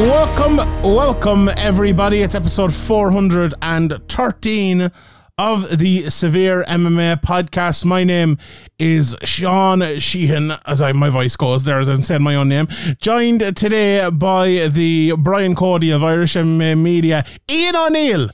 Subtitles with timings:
[0.00, 2.22] Welcome, welcome everybody.
[2.22, 4.90] It's episode 413
[5.36, 7.84] of the Severe MMA podcast.
[7.84, 8.38] My name
[8.78, 12.66] is Sean Sheehan, as I my voice goes there as I'm saying my own name.
[13.02, 18.30] Joined today by the Brian Cody of Irish MMA Media, Ian O'Neill,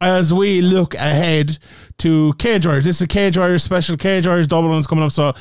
[0.00, 1.58] as we look ahead
[1.98, 2.84] to Cage Warriors.
[2.84, 3.96] This is a Cage Warriors special.
[3.96, 5.32] Cage Warriors double one's coming up, so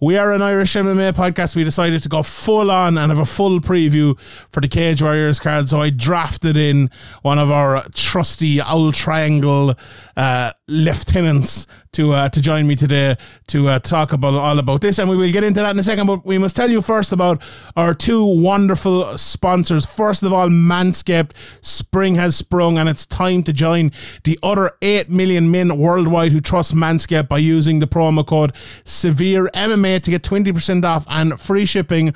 [0.00, 1.56] we are an Irish MMA podcast.
[1.56, 4.18] We decided to go full on and have a full preview
[4.50, 5.68] for the Cage Warriors card.
[5.68, 6.90] So I drafted in
[7.22, 9.74] one of our trusty Owl Triangle
[10.16, 14.98] uh, lieutenants to uh, to join me today to uh, talk about all about this,
[14.98, 16.06] and we will get into that in a second.
[16.06, 17.42] But we must tell you first about
[17.76, 19.86] our two wonderful sponsors.
[19.86, 21.32] First of all, Manscaped.
[21.60, 23.92] Spring has sprung, and it's time to join
[24.24, 28.52] the other eight million men worldwide who trust Manscaped by using the promo code
[28.84, 32.14] Severe MMA to get twenty percent off and free shipping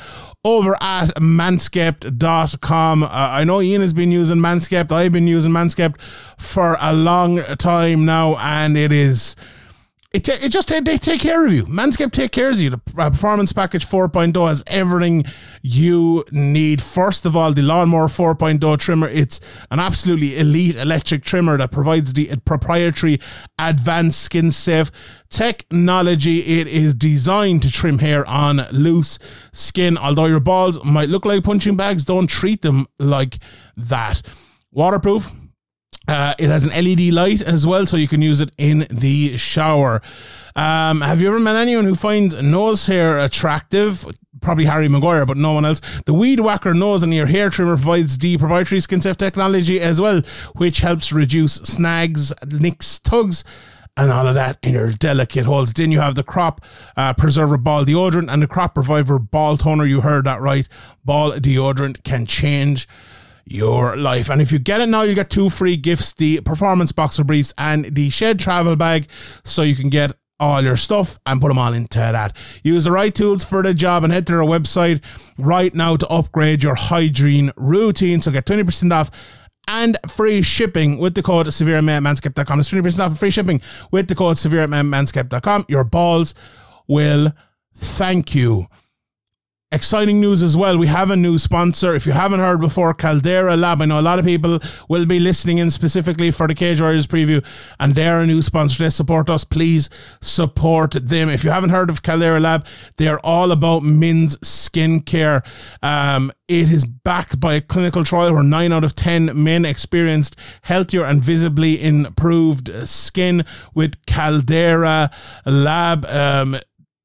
[0.48, 3.02] over at manscaped.com.
[3.02, 4.90] Uh, I know Ian has been using Manscaped.
[4.90, 6.00] I've been using Manscaped
[6.38, 9.36] for a long time now, and it is.
[10.18, 11.64] It, it just they take care of you.
[11.66, 12.70] Manscaped take care of you.
[12.70, 15.24] The uh, Performance Package 4.0 has everything
[15.62, 16.82] you need.
[16.82, 19.06] First of all, the Lawnmower 4.0 trimmer.
[19.06, 23.20] It's an absolutely elite electric trimmer that provides the proprietary
[23.60, 24.90] advanced skin safe
[25.30, 26.40] technology.
[26.40, 29.20] It is designed to trim hair on loose
[29.52, 29.96] skin.
[29.96, 33.38] Although your balls might look like punching bags, don't treat them like
[33.76, 34.22] that.
[34.72, 35.30] Waterproof.
[36.08, 39.36] Uh, it has an LED light as well, so you can use it in the
[39.36, 40.00] shower.
[40.56, 44.06] Um, have you ever met anyone who finds nose hair attractive?
[44.40, 45.82] Probably Harry Maguire, but no one else.
[46.06, 50.00] The Weed Whacker nose and ear hair trimmer provides the proprietary skin safe technology as
[50.00, 50.22] well,
[50.56, 53.44] which helps reduce snags, nicks, tugs,
[53.98, 55.74] and all of that in your delicate holes.
[55.74, 56.64] Then you have the crop
[56.96, 59.84] uh, preserver ball deodorant and the crop reviver ball toner.
[59.84, 60.66] You heard that right.
[61.04, 62.88] Ball deodorant can change
[63.50, 64.30] your life.
[64.30, 67.54] And if you get it now, you get two free gifts the performance boxer briefs
[67.58, 69.08] and the shed travel bag
[69.44, 72.36] so you can get all your stuff and put them all into that.
[72.62, 75.02] Use the right tools for the job and head to their website
[75.36, 78.20] right now to upgrade your hygiene routine.
[78.20, 79.10] So get 20% off
[79.66, 82.60] and free shipping with the code severemanscape.com.
[82.60, 83.60] It's 20% off free shipping
[83.90, 85.66] with the code severemanscape.com.
[85.68, 86.34] Your balls
[86.86, 87.32] will
[87.74, 88.66] thank you.
[89.70, 90.78] Exciting news as well.
[90.78, 91.94] We have a new sponsor.
[91.94, 93.82] If you haven't heard before, Caldera Lab.
[93.82, 97.06] I know a lot of people will be listening in specifically for the Cage Warriors
[97.06, 97.44] preview,
[97.78, 98.82] and they're a new sponsor.
[98.82, 99.44] They support us.
[99.44, 99.90] Please
[100.22, 101.28] support them.
[101.28, 102.64] If you haven't heard of Caldera Lab,
[102.96, 105.44] they are all about men's skincare.
[105.82, 110.34] Um, it is backed by a clinical trial where nine out of 10 men experienced
[110.62, 115.10] healthier and visibly improved skin with Caldera
[115.44, 116.06] Lab.
[116.06, 116.56] Um,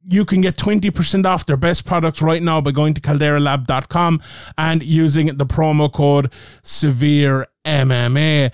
[0.10, 4.22] you can get 20% off their best products right now by going to calderalab.com
[4.58, 6.32] and using the promo code
[6.62, 8.54] severe MMA.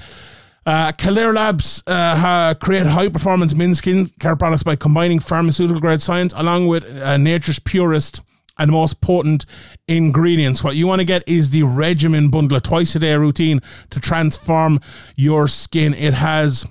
[0.66, 6.02] Uh, Caldera Labs uh, ha- create high performance men's skincare products by combining pharmaceutical grade
[6.02, 8.22] science along with uh, nature's purest
[8.60, 9.46] and most potent
[9.88, 10.64] ingredients.
[10.64, 14.00] What you want to get is the regimen bundle, a twice a day routine to
[14.00, 14.82] transform
[15.16, 15.94] your skin.
[15.94, 16.66] It has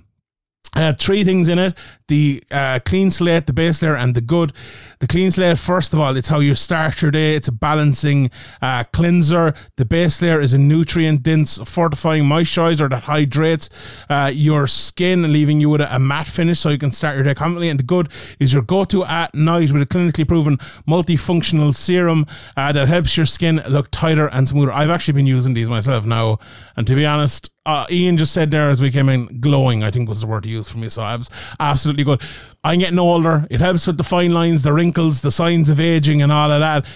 [0.76, 1.74] uh, three things in it
[2.08, 4.52] the uh, clean slate, the base layer, and the good.
[4.98, 7.34] The clean slate, first of all, it's how you start your day.
[7.34, 8.30] It's a balancing
[8.60, 9.54] uh, cleanser.
[9.76, 13.68] The base layer is a nutrient dense, fortifying moisturizer that hydrates
[14.08, 17.24] uh, your skin, leaving you with a, a, matte finish so you can start your
[17.24, 17.68] day confidently.
[17.68, 18.08] And the good
[18.40, 20.56] is your go to at night with a clinically proven
[20.88, 22.26] multifunctional serum
[22.56, 24.72] uh, that helps your skin look tighter and smoother.
[24.72, 26.38] I've actually been using these myself now,
[26.74, 29.90] and to be honest, uh, Ian just said there as we came in, glowing, I
[29.90, 30.88] think was the word he used for me.
[30.88, 31.28] So I was
[31.60, 32.22] absolutely good.
[32.64, 33.46] I'm getting older.
[33.50, 36.60] It helps with the fine lines, the wrinkles, the signs of aging, and all of
[36.60, 36.86] that.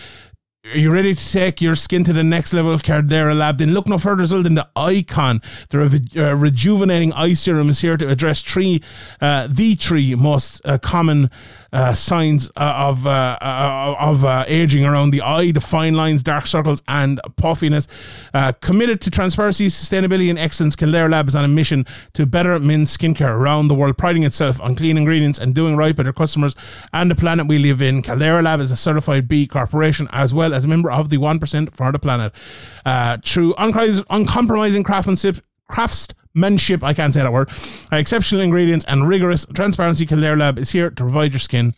[0.64, 3.58] Are you ready to take your skin to the next level, Caldera Lab?
[3.58, 5.42] Then look no further well than the Icon.
[5.68, 8.80] The reju- uh, rejuvenating eye serum is here to address three,
[9.20, 11.30] uh, the three most uh, common
[11.72, 16.22] uh, signs uh, of uh, uh, of uh, aging around the eye: the fine lines,
[16.22, 17.88] dark circles, and puffiness.
[18.34, 22.58] Uh, committed to transparency, sustainability, and excellence, Caldera Lab is on a mission to better
[22.58, 26.12] men's skincare around the world, priding itself on clean ingredients and doing right by their
[26.12, 26.54] customers
[26.92, 28.02] and the planet we live in.
[28.02, 31.74] Caldera Lab is a certified B corporation as well as a member of the 1%
[31.74, 32.32] for the planet.
[32.84, 35.38] Uh, through uncom- uncompromising craftsmanship,
[36.32, 37.50] craftsmanship, I can't say that word,
[37.92, 41.74] uh, exceptional ingredients and rigorous transparency, Caldera Lab is here to provide your skin,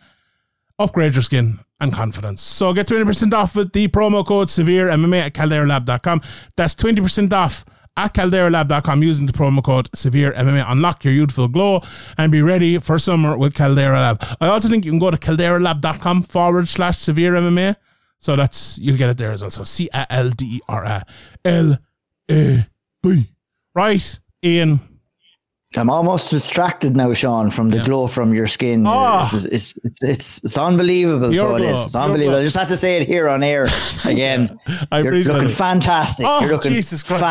[0.78, 2.42] upgrade your skin and confidence.
[2.42, 6.22] So get 20% off with the promo code severe MMA at calderalab.com.
[6.56, 7.64] That's 20% off
[7.96, 10.64] at calderalab.com using the promo code severe MMA.
[10.68, 11.82] Unlock your youthful glow
[12.18, 14.24] and be ready for summer with Caldera Lab.
[14.40, 17.76] I also think you can go to calderalab.com forward slash severe MMA.
[18.18, 19.50] So that's, you'll get it there as well.
[19.50, 21.02] So C A L D E R A
[21.44, 21.78] L
[22.30, 22.66] A
[23.02, 23.30] B.
[23.74, 24.93] Right, Ian.
[25.76, 28.84] I'm almost distracted now, Sean, from the glow from your skin.
[28.86, 29.28] Ah.
[29.32, 31.32] It's, it's, it's, it's, it's unbelievable.
[31.34, 31.84] Your so it glow, is.
[31.84, 32.38] It's unbelievable.
[32.38, 33.66] I just had to say it here on air
[34.04, 34.58] again.
[34.92, 35.48] I You're looking it.
[35.48, 36.26] fantastic.
[36.28, 37.22] Oh, You're looking Jesus Christ.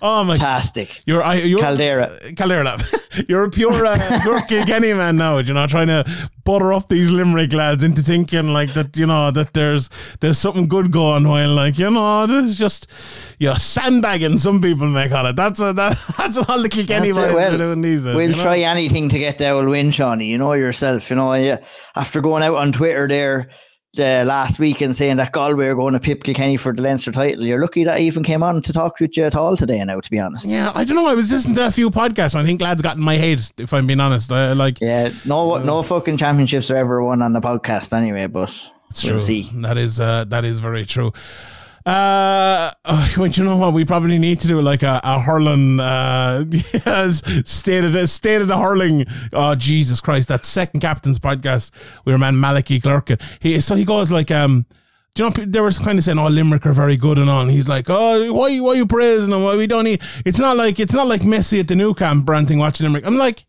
[0.00, 1.02] Oh, my- fantastic.
[1.06, 2.10] You're, I, you're Caldera.
[2.36, 2.78] Caldera.
[3.28, 5.38] You're a pure, uh, pure Kilkenny man now.
[5.38, 6.04] You know, trying to
[6.44, 8.96] butter up these Limerick lads into thinking like that.
[8.96, 9.90] You know that there's
[10.20, 11.28] there's something good going.
[11.28, 12.86] While like you know, there's just
[13.38, 14.38] you're sandbagging.
[14.38, 15.36] Some people may call it.
[15.36, 17.34] That's a, that, that's all the Kilkenny That's it.
[17.34, 18.14] Well, these days.
[18.14, 18.42] We'll you know?
[18.42, 20.26] try anything to get the old win, Shawnee.
[20.26, 21.10] You know yourself.
[21.10, 21.58] You know, yeah.
[21.96, 23.50] After going out on Twitter there
[23.98, 27.12] uh, last week and saying that Galway are going to pip Kilkenny for the Leinster
[27.12, 29.84] title, you're lucky that I even came on to talk with you at all today.
[29.84, 30.46] Now, to be honest.
[30.46, 31.06] Yeah, I don't know.
[31.06, 32.34] I was listening to a few podcasts.
[32.34, 33.42] And I think lads got in my head.
[33.58, 37.32] If I'm being honest, I, like Yeah, no, no fucking championships are ever won on
[37.32, 38.26] the podcast anyway.
[38.26, 38.50] But
[38.90, 39.18] It's we'll true.
[39.18, 39.50] see.
[39.56, 41.12] That is uh, that is very true.
[41.84, 43.72] Uh, oh, well, you know what?
[43.72, 48.40] We probably need to do like a, a hurling, uh, yes, state of the state
[48.40, 49.06] of the hurling.
[49.32, 50.28] Oh, Jesus Christ.
[50.28, 51.70] That second captain's podcast,
[52.04, 53.20] we were man Malachi Clerkin.
[53.40, 54.66] He, so he goes like, um,
[55.14, 57.42] do you know, they were kind of saying, "Oh, Limerick are very good and all."
[57.42, 59.42] And he's like, "Oh, why, why you praising them?
[59.42, 62.26] Why we don't need?" It's not like it's not like Messi at the Nou Camp
[62.26, 63.06] ranting watching Limerick.
[63.06, 63.44] I'm like,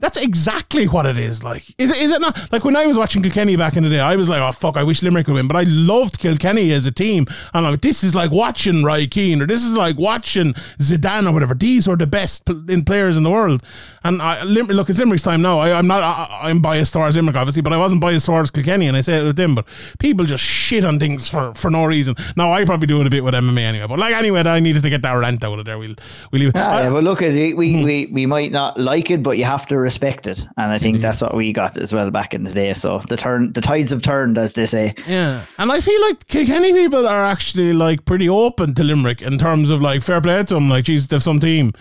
[0.00, 1.42] that's exactly what it is.
[1.42, 1.96] Like, is it?
[1.98, 2.52] Is it not?
[2.52, 4.76] Like when I was watching Kilkenny back in the day, I was like, "Oh fuck,
[4.76, 7.80] I wish Limerick would win." But I loved Kilkenny as a team, and I'm like,
[7.80, 11.54] this is like watching Roy Keane, or this is like watching Zidane or whatever.
[11.54, 13.62] These are the best in players in the world.
[14.04, 15.58] And I, Lim- look, it's Limerick's time now.
[15.58, 16.02] I, I'm not.
[16.04, 19.18] I, I'm biased towards Limerick, obviously, but I wasn't biased towards Kilkenny, and I say
[19.18, 19.56] it with them.
[19.56, 19.66] But
[19.98, 22.14] people just shit on things for for no reason.
[22.36, 23.86] Now I probably do it a bit with MMA anyway.
[23.88, 25.76] But like anyway, I needed to get that rant out of there.
[25.76, 25.96] We'll
[26.30, 26.48] we'll leave.
[26.50, 26.56] it.
[26.56, 27.52] Ah, yeah, but look at it.
[27.54, 27.58] Hmm.
[27.58, 30.78] We, we we might not like it, but you have to respect it, and I
[30.78, 32.74] think that's what we got as well back in the day.
[32.74, 34.94] So the turn, the tides have turned, as they say.
[35.06, 39.38] Yeah, and I feel like Kilkenny people are actually like pretty open to Limerick in
[39.38, 40.68] terms of like fair play to them.
[40.68, 41.72] Like, Jesus, they've some team,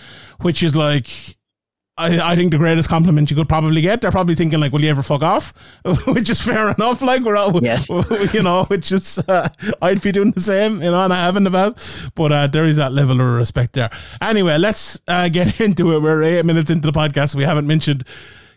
[0.42, 1.37] which is like.
[1.98, 4.02] I, I think the greatest compliment you could probably get.
[4.02, 5.54] They're probably thinking like, "Will you ever fuck off?"
[6.08, 7.02] which is fair enough.
[7.02, 7.90] Like we're all, Yes.
[8.34, 9.50] you know, which is uh,
[9.82, 12.14] I'd be doing the same, you know, and I have in the past.
[12.14, 13.90] But uh, there is that level of respect there.
[14.22, 16.02] Anyway, let's uh, get into it.
[16.02, 17.34] We're eight minutes into the podcast.
[17.36, 18.04] We haven't mentioned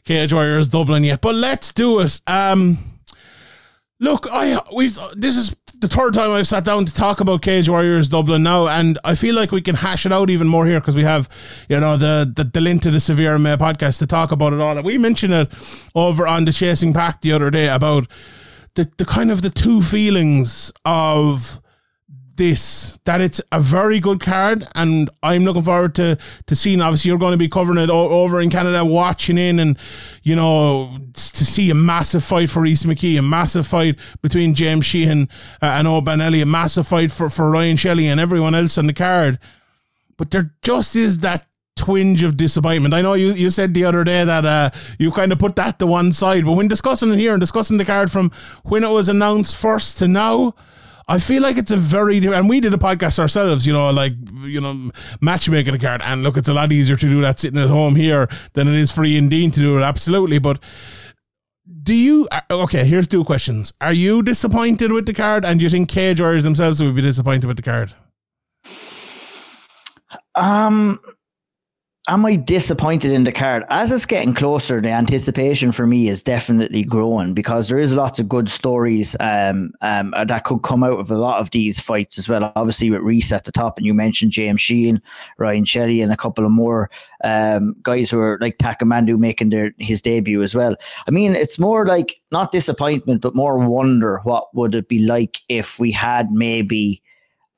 [0.05, 2.21] Cage Warriors Dublin yet, but let's do it.
[2.27, 2.79] Um,
[4.03, 7.69] Look, I we've this is the third time I've sat down to talk about Cage
[7.69, 10.79] Warriors Dublin now, and I feel like we can hash it out even more here
[10.81, 11.29] because we have,
[11.69, 14.61] you know, the the, the link to the Severe May podcast to talk about it
[14.61, 14.77] all.
[14.77, 15.51] And we mentioned it
[15.95, 18.07] over on the Chasing Pack the other day about
[18.75, 21.61] the the kind of the two feelings of
[22.41, 26.17] this that it's a very good card and I'm looking forward to
[26.47, 29.59] to seeing obviously you're going to be covering it o- over in Canada watching in
[29.59, 29.79] and
[30.23, 34.87] you know to see a massive fight for Rhys McKee a massive fight between James
[34.87, 35.29] Sheehan
[35.61, 38.87] uh, and Oban Elliott a massive fight for, for Ryan Shelley and everyone else on
[38.87, 39.39] the card
[40.17, 42.95] but there just is that twinge of disappointment.
[42.95, 45.79] I know you, you said the other day that uh, you kind of put that
[45.79, 48.31] to one side, but when discussing it here and discussing the card from
[48.63, 50.55] when it was announced first to now,
[51.11, 54.13] I feel like it's a very and we did a podcast ourselves, you know, like
[54.43, 56.03] you know, matchmaking a card.
[56.03, 58.77] And look, it's a lot easier to do that sitting at home here than it
[58.77, 59.83] is for Ian Dean to do it.
[59.83, 60.63] Absolutely, but
[61.83, 62.85] do you uh, okay?
[62.85, 66.45] Here's two questions: Are you disappointed with the card, and do you think Cage Warriors
[66.45, 67.93] themselves would be disappointed with the card?
[70.37, 71.01] Um,
[72.09, 73.65] am I disappointed in the card?
[73.69, 78.19] As it's getting closer, the anticipation for me is definitely growing because there is lots
[78.19, 81.79] of good stories um, um, uh, that could come out of a lot of these
[81.79, 82.53] fights as well.
[82.57, 85.03] Obviously, with Rhys at the top, and you mentioned James Sheehan,
[85.39, 86.91] Ryan Shelley, and a couple of more
[87.23, 90.77] um, guys who are like Takamandu making their his debut as well.
[91.07, 95.41] I mean, it's more like not disappointment, but more wonder what would it be like
[95.49, 97.03] if we had maybe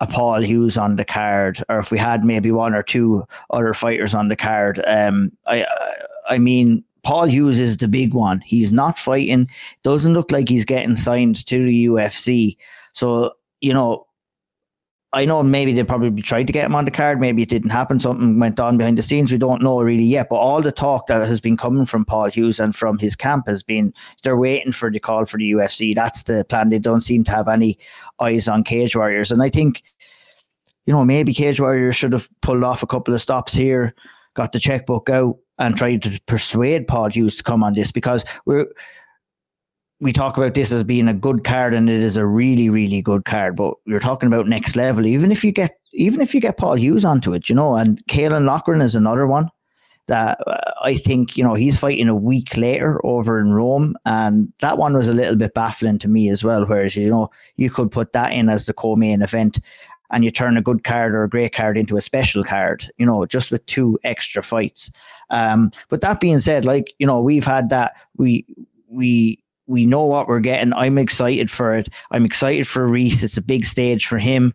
[0.02, 3.72] a Paul Hughes on the card, or if we had maybe one or two other
[3.72, 4.82] fighters on the card.
[4.84, 5.64] Um, I,
[6.28, 8.40] I mean, Paul Hughes is the big one.
[8.40, 9.48] He's not fighting.
[9.84, 12.56] Doesn't look like he's getting signed to the UFC.
[12.92, 14.06] So you know,
[15.14, 17.20] I know maybe they probably tried to get him on the card.
[17.20, 18.00] Maybe it didn't happen.
[18.00, 19.30] Something went on behind the scenes.
[19.30, 20.28] We don't know really yet.
[20.30, 23.46] But all the talk that has been coming from Paul Hughes and from his camp
[23.46, 23.92] has been
[24.22, 25.94] they're waiting for the call for the UFC.
[25.94, 26.70] That's the plan.
[26.70, 27.78] They don't seem to have any
[28.20, 29.30] eyes on Cage Warriors.
[29.30, 29.82] And I think,
[30.86, 33.94] you know, maybe Cage Warriors should have pulled off a couple of stops here,
[34.32, 38.24] got the checkbook out, and tried to persuade Paul Hughes to come on this because
[38.46, 38.66] we're
[40.02, 43.00] we talk about this as being a good card and it is a really really
[43.00, 46.40] good card but you're talking about next level even if you get even if you
[46.40, 49.48] get Paul Hughes onto it you know and Caolan Loughran is another one
[50.08, 54.52] that uh, I think you know he's fighting a week later over in Rome and
[54.58, 57.70] that one was a little bit baffling to me as well whereas you know you
[57.70, 59.60] could put that in as the co-main event
[60.10, 63.06] and you turn a good card or a great card into a special card, you
[63.06, 64.90] know, just with two extra fights.
[65.30, 68.44] Um, but that being said, like, you know, we've had that we
[68.88, 69.41] we
[69.72, 70.72] we know what we're getting.
[70.74, 71.88] I'm excited for it.
[72.10, 73.24] I'm excited for Rhys.
[73.24, 74.54] It's a big stage for him.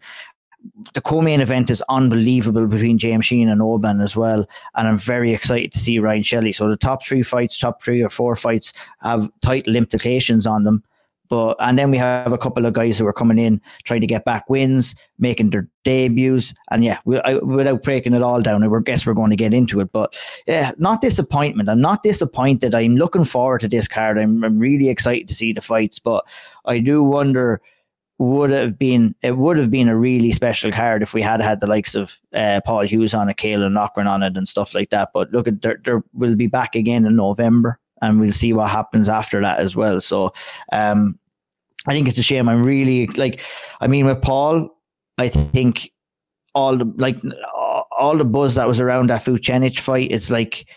[0.93, 5.33] The co-main event is unbelievable between James Sheehan and Oban as well, and I'm very
[5.33, 6.51] excited to see Ryan Shelley.
[6.51, 10.83] So the top three fights, top three or four fights, have title implications on them.
[11.29, 14.07] But and then we have a couple of guys who are coming in trying to
[14.07, 18.63] get back wins, making their debuts, and yeah, we, I, without breaking it all down,
[18.63, 19.91] I guess we're going to get into it.
[19.91, 20.15] But
[20.47, 21.69] yeah, not disappointment.
[21.69, 22.75] I'm not disappointed.
[22.75, 24.17] I'm looking forward to this card.
[24.17, 26.27] I'm, I'm really excited to see the fights, but
[26.65, 27.61] I do wonder
[28.19, 31.59] would have been it would have been a really special card if we had had
[31.59, 34.89] the likes of uh, Paul Hughes on it, Caolan Loughran on it, and stuff like
[34.89, 35.09] that.
[35.13, 39.09] But look, at there, will be back again in November and we'll see what happens
[39.09, 39.99] after that as well.
[40.01, 40.33] So,
[40.71, 41.19] um,
[41.87, 42.49] I think it's a shame.
[42.49, 43.41] I'm really like,
[43.79, 44.69] I mean, with Paul,
[45.17, 45.91] I think
[46.53, 47.17] all the like
[47.97, 50.67] all the buzz that was around that Vucenic fight, it's like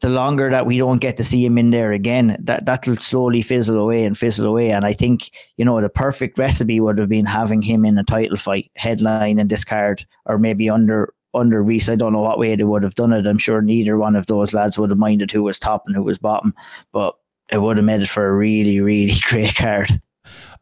[0.00, 3.40] the longer that we don't get to see him in there again, that that'll slowly
[3.40, 4.70] fizzle away and fizzle away.
[4.70, 8.04] And I think you know the perfect recipe would have been having him in a
[8.04, 11.88] title fight, headline and this card, or maybe under under Rhys.
[11.88, 13.26] I don't know what way they would have done it.
[13.26, 16.02] I'm sure neither one of those lads would have minded who was top and who
[16.02, 16.54] was bottom,
[16.92, 17.14] but
[17.50, 20.00] it would have made it for a really, really great card.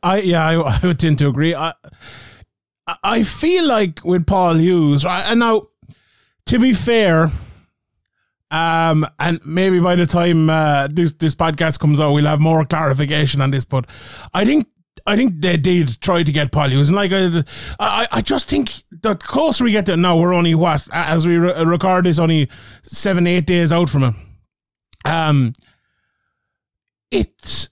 [0.03, 1.55] I yeah, I, I would tend to agree.
[1.55, 1.75] I
[3.05, 5.23] I feel like with Paul Hughes, right?
[5.27, 5.69] And now,
[6.47, 7.31] to be fair,
[8.51, 12.65] um, and maybe by the time uh, this this podcast comes out, we'll have more
[12.65, 13.65] clarification on this.
[13.65, 13.87] But
[14.35, 14.67] I think
[15.11, 17.45] I think they did try to get Paul Hughes, and like I,
[17.79, 21.37] I, I just think the closer we get to now, we're only what as we
[21.37, 22.49] re- record this, only
[22.83, 24.17] seven, eight days out from him.
[25.05, 25.53] Um,
[27.11, 27.71] it's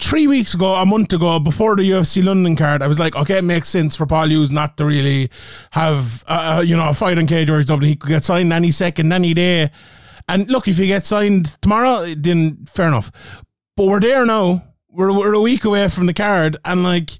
[0.00, 3.38] three weeks ago, a month ago, before the UFC London card, I was like, okay,
[3.38, 5.30] it makes sense for Paul Hughes not to really
[5.72, 7.90] have, uh, uh you know, a fight on Cage Warriors Dublin.
[7.90, 9.70] He could get signed any second, any day.
[10.28, 13.12] And look, if he gets signed tomorrow, then fair enough.
[13.76, 14.64] But we're there now.
[14.92, 16.56] We're, we're a week away from the card.
[16.64, 17.18] And like,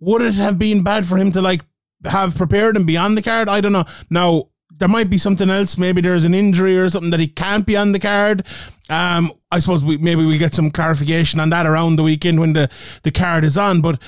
[0.00, 1.62] would it have been bad for him to like
[2.04, 3.48] have prepared and be on the card?
[3.48, 3.84] I don't know.
[4.10, 5.78] Now, there might be something else.
[5.78, 8.44] Maybe there's an injury or something that he can't be on the card.
[8.90, 12.54] Um, I suppose we maybe we get some clarification on that around the weekend when
[12.54, 12.68] the,
[13.02, 13.80] the card is on.
[13.80, 14.00] But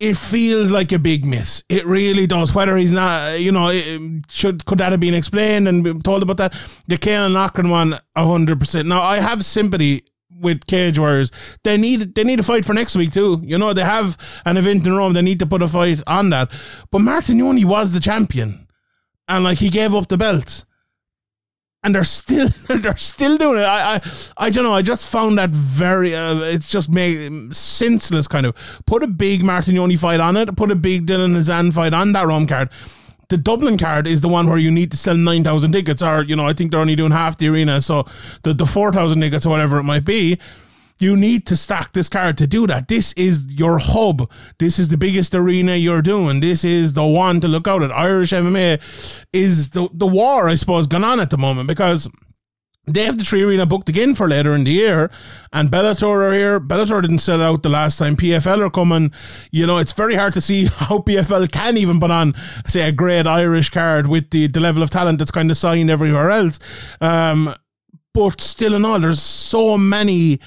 [0.00, 1.62] it feels like a big miss.
[1.68, 2.54] It really does.
[2.54, 3.70] Whether he's not, you know,
[4.28, 6.54] should could that have been explained and told about that?
[6.86, 8.88] The Caolan Loughran one, hundred percent.
[8.88, 10.04] Now I have sympathy
[10.38, 11.30] with Cage Warriors.
[11.62, 13.40] They need they need a fight for next week too.
[13.44, 15.12] You know, they have an event in Rome.
[15.12, 16.50] They need to put a fight on that.
[16.90, 18.66] But Martignoni was the champion
[19.28, 20.64] and like he gave up the belt
[21.84, 23.64] and they're still they're still doing it.
[23.64, 24.00] I I,
[24.38, 24.74] I don't know.
[24.74, 26.14] I just found that very.
[26.14, 28.26] Uh, it's just made senseless.
[28.26, 30.56] Kind of put a big Martignoni fight on it.
[30.56, 32.70] Put a big Dylan Hazan fight on that Rome card.
[33.28, 36.22] The Dublin card is the one where you need to sell nine thousand tickets, or
[36.22, 38.06] you know I think they're only doing half the arena, so
[38.42, 40.38] the the four thousand tickets or whatever it might be.
[41.00, 42.86] You need to stack this card to do that.
[42.86, 44.30] This is your hub.
[44.58, 46.38] This is the biggest arena you're doing.
[46.38, 47.90] This is the one to look out at.
[47.90, 48.80] Irish MMA
[49.32, 52.08] is the, the war, I suppose, going on at the moment because
[52.86, 55.10] they have the 3Arena booked again for later in the year,
[55.52, 56.60] and Bellator are here.
[56.60, 58.16] Bellator didn't sell out the last time.
[58.16, 59.12] PFL are coming.
[59.50, 62.34] You know, it's very hard to see how PFL can even put on,
[62.66, 65.90] say, a great Irish card with the, the level of talent that's kind of signed
[65.90, 66.58] everywhere else.
[67.00, 67.54] Um,
[68.12, 70.40] but still, in all, there's so many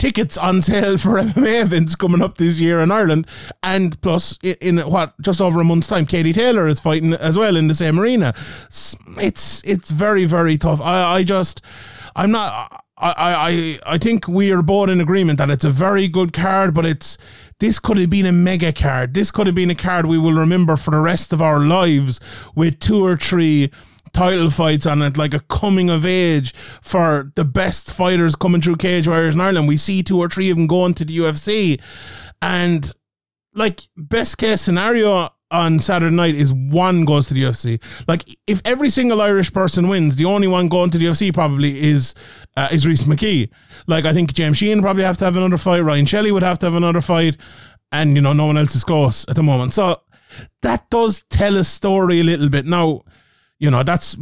[0.00, 3.26] tickets on sale for MMA events coming up this year in Ireland.
[3.62, 7.54] And plus, in, what just over a month's time, Katie Taylor is fighting as well
[7.54, 8.34] in the same arena.
[8.66, 10.80] It's it's, it's very very tough.
[10.80, 11.62] I I just
[12.16, 12.84] I'm not.
[13.02, 16.74] I, I, I think we are both in agreement that it's a very good card,
[16.74, 17.16] but it's
[17.58, 19.14] this could have been a mega card.
[19.14, 22.20] This could have been a card we will remember for the rest of our lives
[22.54, 23.70] with two or three
[24.12, 28.76] title fights on it, like a coming of age for the best fighters coming through
[28.76, 29.68] Cage Warriors in Ireland.
[29.68, 31.80] We see two or three of them going to the UFC,
[32.42, 32.92] and
[33.54, 37.80] like best case scenario on Saturday night is one goes to the UFC.
[38.06, 41.82] Like if every single Irish person wins, the only one going to the UFC probably
[41.82, 42.14] is
[42.56, 43.50] uh, is Rhys McKee.
[43.86, 45.80] Like I think James Sheehan probably have to have another fight.
[45.80, 47.36] Ryan Shelley would have to have another fight,
[47.90, 49.74] and you know no one else is close at the moment.
[49.74, 50.00] So
[50.62, 53.02] that does tell a story a little bit now
[53.60, 54.16] you know that's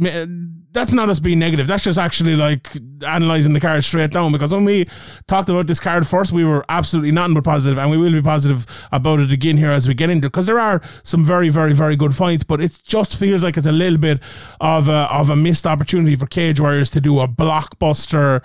[0.71, 1.65] that's not us being negative.
[1.65, 2.69] That's just actually like
[3.03, 4.87] analyzing the card straight down because when we
[5.27, 8.21] talked about this card first we were absolutely nothing but positive and we will be
[8.21, 11.73] positive about it again here as we get into because there are some very very
[11.73, 14.19] very good fights but it just feels like it's a little bit
[14.59, 18.43] of a, of a missed opportunity for cage warriors to do a blockbuster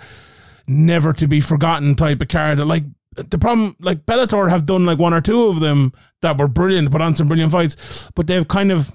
[0.67, 2.59] never to be forgotten type of card.
[2.59, 2.83] Like
[3.15, 6.91] the problem like Bellator have done like one or two of them that were brilliant
[6.91, 8.91] put on some brilliant fights but they've kind of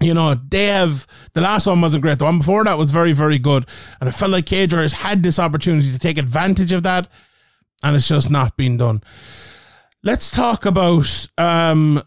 [0.00, 2.18] you know, they have the last one wasn't great.
[2.18, 3.66] The one before that was very, very good.
[4.00, 7.08] And I felt like Cage Warriors had this opportunity to take advantage of that,
[7.82, 9.02] and it's just not been done.
[10.02, 12.02] Let's talk about um,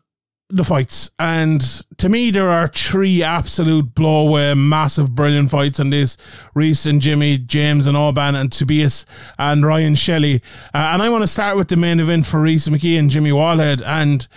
[0.50, 1.12] the fights.
[1.20, 1.62] And
[1.98, 6.18] to me, there are three absolute blow away, massive, brilliant fights in this
[6.56, 9.06] Rhys and Jimmy, James and Oban, and Tobias
[9.38, 10.42] and Ryan Shelley.
[10.74, 13.32] Uh, and I want to start with the main event for Rhys McKee and Jimmy
[13.32, 13.84] Wallhead.
[13.86, 14.28] And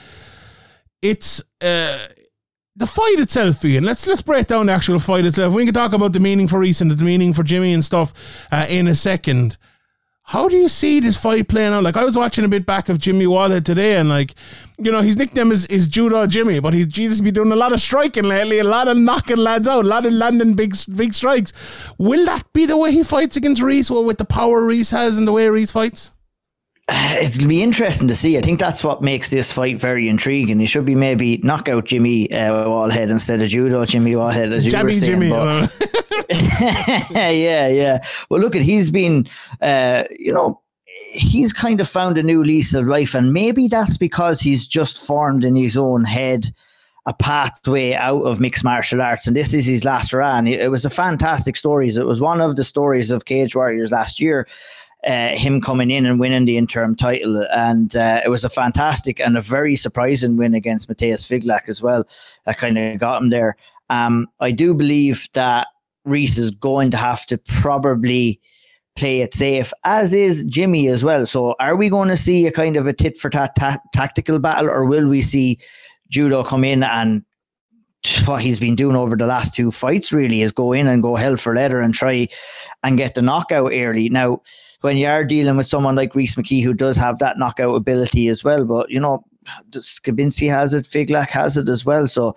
[1.01, 1.43] it's.
[1.63, 2.07] Uh,
[2.77, 3.85] the fight itself, Ian.
[3.85, 5.55] Let's let's break down the actual fight itself.
[5.55, 8.13] We can talk about the meaning for Rhys and the meaning for Jimmy and stuff
[8.53, 9.57] uh, in a second.
[10.31, 11.85] How do you see this fight playing out?
[11.85, 14.35] Like I was watching a bit back of Jimmy Wallhead today, and like
[14.77, 17.73] you know his nickname is, is Judo Jimmy, but he's Jesus be doing a lot
[17.73, 21.15] of striking lately, a lot of knocking lads out, a lot of landing big big
[21.15, 21.53] strikes.
[21.97, 23.91] Will that be the way he fights against Rhys?
[23.91, 26.13] Well, with the power Rhys has and the way Rhys fights?
[27.21, 28.39] It'll be interesting to see.
[28.39, 30.61] I think that's what makes this fight very intriguing.
[30.61, 34.73] It should be maybe knockout Jimmy uh, Wallhead instead of judo Jimmy Wallhead, as you
[34.81, 35.21] were saying.
[35.21, 35.31] Jimmy.
[35.31, 35.73] But,
[37.11, 38.05] yeah, yeah.
[38.31, 39.27] Well, look at he's been,
[39.61, 40.61] uh, you know,
[41.11, 45.05] he's kind of found a new lease of life, and maybe that's because he's just
[45.05, 46.53] formed in his own head
[47.09, 50.47] a pathway out of mixed martial arts, and this is his last run.
[50.47, 51.89] It was a fantastic story.
[51.89, 54.47] It was one of the stories of Cage Warriors last year
[55.07, 57.47] uh, him coming in and winning the interim title.
[57.53, 61.83] And uh, it was a fantastic and a very surprising win against Mateusz Figlak as
[61.83, 62.07] well.
[62.45, 63.57] That kind of got him there.
[63.89, 65.69] Um, I do believe that
[66.05, 68.41] Reese is going to have to probably
[68.97, 71.27] play it safe, as is Jimmy as well.
[71.27, 74.39] So, are we going to see a kind of a tit for tat ta- tactical
[74.39, 75.59] battle, or will we see
[76.09, 77.25] Judo come in and
[78.25, 81.17] what he's been doing over the last two fights really is go in and go
[81.17, 82.29] hell for leather and try
[82.83, 84.09] and get the knockout early.
[84.09, 84.43] Now,
[84.83, 88.29] when you are dealing with someone like Rhys McKee who does have that knockout ability
[88.29, 89.25] as well, but you know,
[89.71, 92.07] Skabinski has it, Figlak has it as well.
[92.07, 92.37] So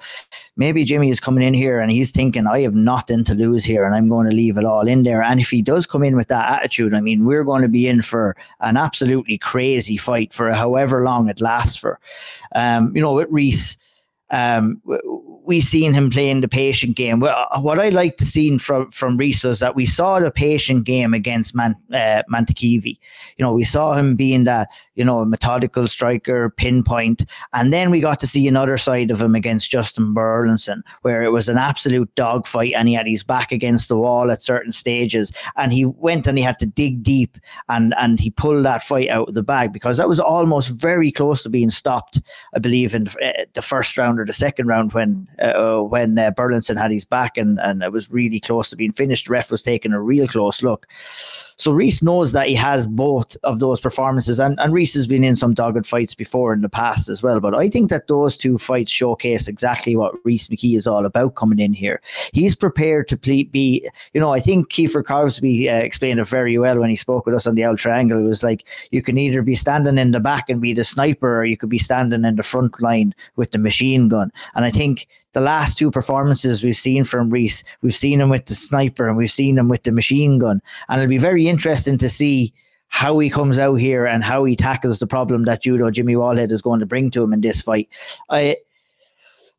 [0.56, 3.86] maybe Jimmy is coming in here and he's thinking, I have nothing to lose here
[3.86, 5.22] and I'm going to leave it all in there.
[5.22, 7.88] And if he does come in with that attitude, I mean, we're going to be
[7.88, 12.00] in for an absolutely crazy fight for however long it lasts for.
[12.56, 13.78] Um, you know, with Rhys,
[14.32, 14.82] um,
[15.50, 17.24] we seen him playing the patient game.
[17.24, 20.86] Uh, what I like to see from from Rhys was that we saw the patient
[20.86, 22.22] game against Man, uh.
[22.30, 22.96] You
[23.40, 28.20] know, we saw him being that you know methodical striker, pinpoint, and then we got
[28.20, 32.74] to see another side of him against Justin Burlinson, where it was an absolute dogfight,
[32.76, 36.38] and he had his back against the wall at certain stages, and he went and
[36.38, 37.38] he had to dig deep,
[37.70, 41.12] and and he pulled that fight out of the bag because that was almost very
[41.12, 42.22] close to being stopped.
[42.54, 46.78] I believe in uh, the first round the second round when uh, when uh, Burlinson
[46.78, 49.28] had his back and, and it was really close to being finished.
[49.28, 50.88] The ref was taking a real close look.
[51.60, 55.26] So Rhys knows that he has both of those performances, and, and Rhys has been
[55.26, 57.42] in some dogged fights before in the past as well.
[57.42, 61.36] But I think that those two fights showcase exactly what Rhys McKee is all about
[61.36, 62.02] coming in here.
[62.34, 66.58] He's prepared to ple- be, you know, I think Kiefer Crosby uh, explained it very
[66.58, 68.20] well when he spoke with us on the Owl Triangle.
[68.20, 71.40] It was like you can either be standing in the back and be the sniper,
[71.40, 74.32] or you could be standing in the front line with the machine gun.
[74.56, 78.46] And I think the last two performances we've seen from Rhys, we've seen him with
[78.46, 80.62] the sniper and we've seen him with the machine gun.
[80.88, 82.54] And it'll be very interesting to see
[82.88, 86.52] how he comes out here and how he tackles the problem that judo Jimmy Wallhead
[86.52, 87.88] is going to bring to him in this fight.
[88.30, 88.58] I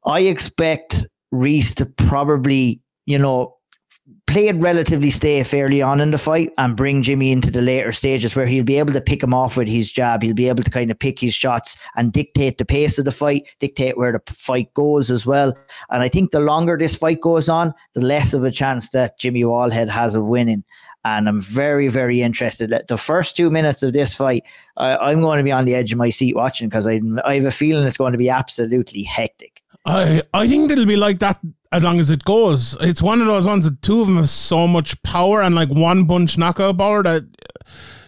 [0.04, 3.56] I expect Rhys to probably, you know,
[4.30, 7.90] play it relatively safe early on in the fight and bring Jimmy into the later
[7.90, 10.22] stages where he'll be able to pick him off with his jab.
[10.22, 13.10] He'll be able to kind of pick his shots and dictate the pace of the
[13.10, 15.58] fight, dictate where the fight goes as well.
[15.90, 19.18] And I think the longer this fight goes on, the less of a chance that
[19.18, 20.62] Jimmy Wallhead has of winning.
[21.04, 22.70] And I'm very, very interested.
[22.70, 24.44] That the first two minutes of this fight,
[24.76, 27.34] I, am going to be on the edge of my seat watching because I, I
[27.34, 29.62] have a feeling it's going to be absolutely hectic.
[29.86, 31.40] I I think it'll be like that
[31.72, 32.76] as long as it goes.
[32.80, 35.68] It's one of those ones that two of them have so much power and like
[35.68, 37.24] one punch knockout power that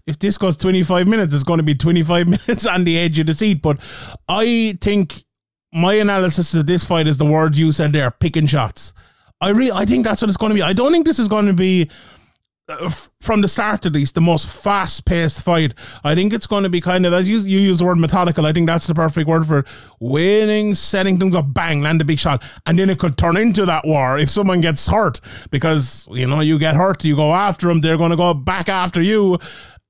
[0.06, 3.26] if this goes 25 minutes, it's going to be 25 minutes on the edge of
[3.26, 3.62] the seat.
[3.62, 3.78] But
[4.28, 5.22] I think
[5.72, 8.92] my analysis of this fight is the word you said there, picking shots.
[9.40, 10.62] I really, I think that's what it's going to be.
[10.62, 11.90] I don't think this is going to be
[12.68, 12.88] Uh,
[13.20, 15.74] from the start at least the most fast paced fight.
[16.04, 18.46] I think it's going to be kind of as you you use the word methodical.
[18.46, 19.64] I think that's the perfect word for
[19.98, 23.66] winning, setting things up, bang, land a big shot, and then it could turn into
[23.66, 25.20] that war if someone gets hurt
[25.50, 28.68] because you know you get hurt, you go after them, they're going to go back
[28.68, 29.38] after you.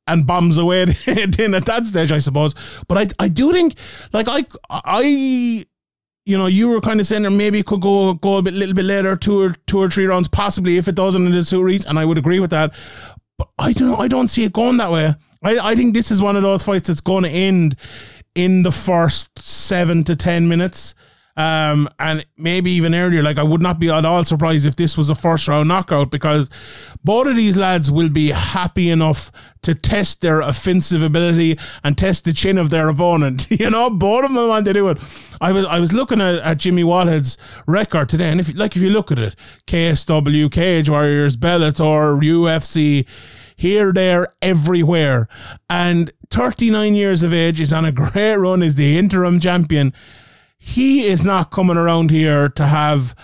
[0.04, 2.54] And bombs away then at that stage, I suppose.
[2.88, 3.76] But I, I do think,
[4.12, 5.64] like I, I
[6.24, 8.54] you know, you were kind of saying that maybe it could go go a bit,
[8.54, 11.44] little bit later, two or two or three rounds, possibly if it doesn't in the
[11.44, 12.72] series, and I would agree with that.
[13.38, 15.14] But I don't I don't see it going that way.
[15.42, 17.76] I, I think this is one of those fights that's going to end
[18.34, 20.94] in the first seven to ten minutes
[21.36, 23.22] um, and maybe even earlier.
[23.22, 26.10] Like I would not be at all surprised if this was a first round knockout
[26.10, 26.50] because
[27.02, 29.30] both of these lads will be happy enough
[29.62, 33.46] to test their offensive ability and test the chin of their opponent.
[33.50, 34.98] you know, both of them want to do it.
[35.40, 38.82] I was I was looking at, at Jimmy Wallhead's record today, and if like if
[38.82, 43.06] you look at it, KSW, Cage Warriors, Bellator, UFC
[43.56, 45.28] here, there, everywhere.
[45.70, 49.92] And 39 years of age is on a great run as the interim champion
[50.64, 53.16] he is not coming around here to have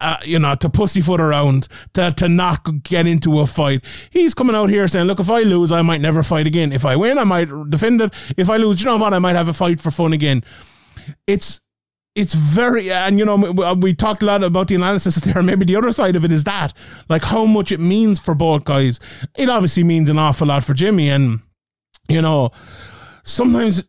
[0.00, 3.84] uh, you know, to pussyfoot around, to, to not get into a fight.
[4.10, 6.72] He's coming out here saying, look, if I lose, I might never fight again.
[6.72, 8.12] If I win, I might defend it.
[8.36, 10.42] If I lose, you know what, I might have a fight for fun again.
[11.28, 11.60] It's
[12.16, 15.66] it's very and you know we, we talked a lot about the analysis there maybe
[15.66, 16.72] the other side of it is that
[17.10, 18.98] like how much it means for both guys
[19.36, 21.40] it obviously means an awful lot for jimmy and
[22.08, 22.50] you know
[23.22, 23.86] sometimes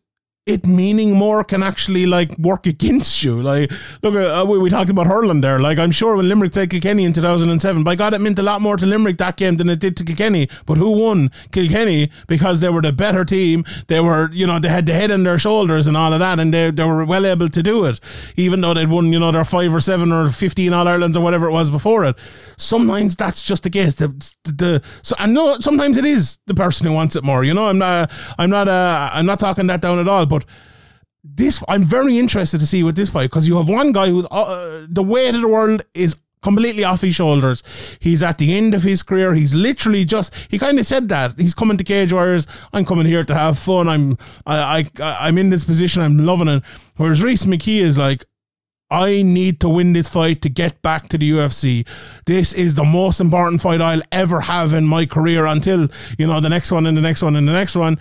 [0.47, 3.41] it meaning more can actually like work against you.
[3.41, 5.59] Like, look, uh, we, we, talked about hurling there.
[5.59, 8.61] Like, I'm sure when Limerick played Kilkenny in 2007, by God, it meant a lot
[8.61, 10.47] more to Limerick that game than it did to Kilkenny.
[10.65, 11.31] But who won?
[11.51, 13.65] Kilkenny because they were the better team.
[13.87, 16.39] They were, you know, they had the head on their shoulders and all of that,
[16.39, 17.99] and they, they were well able to do it,
[18.37, 21.21] even though they'd won, you know, their five or seven or 15 All Irelands or
[21.21, 22.15] whatever it was before it.
[22.55, 23.95] Sometimes that's just the case.
[23.95, 24.07] The,
[24.43, 27.43] the, the so I know sometimes it is the person who wants it more.
[27.43, 30.36] You know, I'm not, I'm not, uh, I'm not talking that down at all, but
[30.37, 30.45] but
[31.23, 34.25] this, I'm very interested to see with this fight because you have one guy who's
[34.31, 37.63] uh, the weight of the world is completely off his shoulders.
[37.99, 39.33] He's at the end of his career.
[39.33, 41.37] He's literally just he kind of said that.
[41.37, 42.47] He's coming to Cage Warriors.
[42.71, 43.89] I'm coming here to have fun.
[43.89, 46.01] I'm I, I I'm in this position.
[46.01, 46.63] I'm loving it.
[46.95, 48.23] Whereas Rhys McKee is like
[48.89, 51.85] I need to win this fight to get back to the UFC.
[52.25, 56.39] This is the most important fight I'll ever have in my career until, you know,
[56.39, 57.99] the next one and the next one and the next one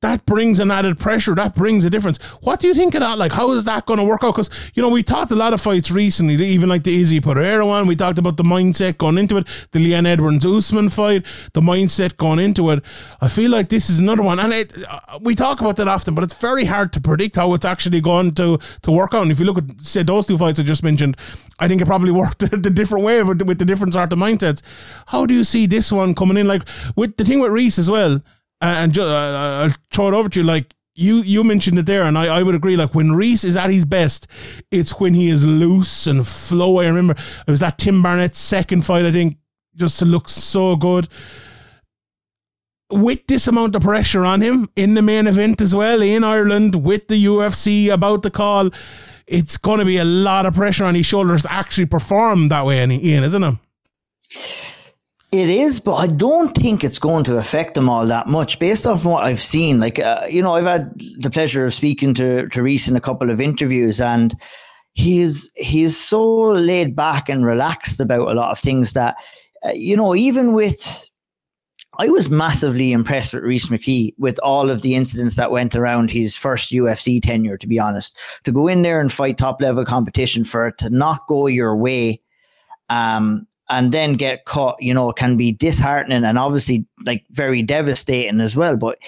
[0.00, 1.34] that brings an added pressure.
[1.34, 2.18] That brings a difference.
[2.40, 3.18] What do you think of that?
[3.18, 4.32] Like, how is that going to work out?
[4.34, 7.66] Because, you know, we talked a lot of fights recently, even like the Izzy Pereira
[7.66, 7.88] one.
[7.88, 12.16] We talked about the mindset going into it, the Leon Edwards Usman fight, the mindset
[12.16, 12.84] going into it.
[13.20, 14.38] I feel like this is another one.
[14.38, 17.52] And it, uh, we talk about that often, but it's very hard to predict how
[17.54, 19.22] it's actually going to, to work out.
[19.22, 21.16] And if you look at, say, those two fights I just mentioned,
[21.58, 24.62] I think it probably worked the different way with, with the different sort of mindsets.
[25.08, 26.46] How do you see this one coming in?
[26.46, 26.62] Like,
[26.94, 28.22] with the thing with Rhys as well
[28.60, 30.46] and just, uh, I'll throw it over to you.
[30.46, 32.76] Like you, you mentioned it there, and I, I would agree.
[32.76, 34.26] Like when Rhys is at his best,
[34.70, 36.78] it's when he is loose and flow.
[36.78, 39.04] I remember it was that Tim Barnett's second fight.
[39.06, 39.36] I think
[39.76, 41.08] just to look so good.
[42.90, 46.74] With this amount of pressure on him in the main event as well in Ireland,
[46.74, 48.70] with the UFC about the call,
[49.26, 52.64] it's going to be a lot of pressure on his shoulders to actually perform that
[52.64, 53.54] way, Ian, isn't it?
[55.30, 58.86] It is, but I don't think it's going to affect them all that much based
[58.86, 59.78] off what I've seen.
[59.78, 63.00] Like, uh, you know, I've had the pleasure of speaking to, to Rhys in a
[63.00, 64.34] couple of interviews and
[64.94, 69.16] he's, he's so laid back and relaxed about a lot of things that,
[69.66, 71.10] uh, you know, even with,
[71.98, 76.10] I was massively impressed with Rhys McKee with all of the incidents that went around
[76.10, 78.16] his first UFC tenure, to be honest.
[78.44, 81.76] To go in there and fight top level competition for it to not go your
[81.76, 82.22] way,
[82.88, 88.40] um, and then get caught, you know, can be disheartening and obviously like very devastating
[88.40, 88.76] as well.
[88.76, 88.98] But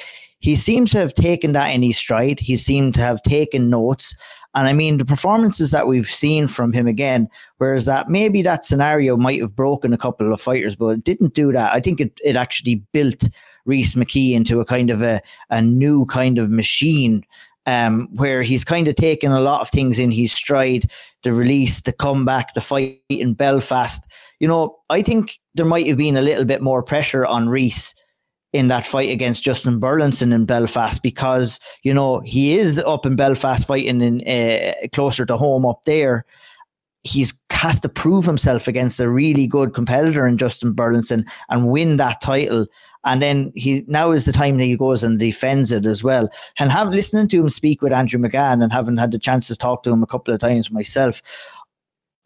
[0.40, 2.40] he seems to have taken that in his stride.
[2.40, 4.14] He seemed to have taken notes.
[4.54, 8.64] And I mean, the performances that we've seen from him again, whereas that maybe that
[8.64, 11.72] scenario might have broken a couple of fighters, but it didn't do that.
[11.72, 13.28] I think it, it actually built
[13.64, 15.20] Rhys McKee into a kind of a,
[15.50, 17.22] a new kind of machine
[17.66, 20.90] um, where he's kind of taken a lot of things in his stride
[21.22, 24.06] the release, the comeback, the fight in Belfast.
[24.38, 27.94] You know, I think there might have been a little bit more pressure on Rhys
[28.52, 33.16] in that fight against Justin Burlinson in Belfast because you know he is up in
[33.16, 36.24] Belfast fighting in uh, closer to home up there.
[37.02, 41.98] He's has to prove himself against a really good competitor in Justin Burlinson and win
[41.98, 42.66] that title.
[43.04, 46.30] And then he now is the time that he goes and defends it as well.
[46.58, 49.56] And have listening to him speak with Andrew McGann and having had the chance to
[49.56, 51.20] talk to him a couple of times myself,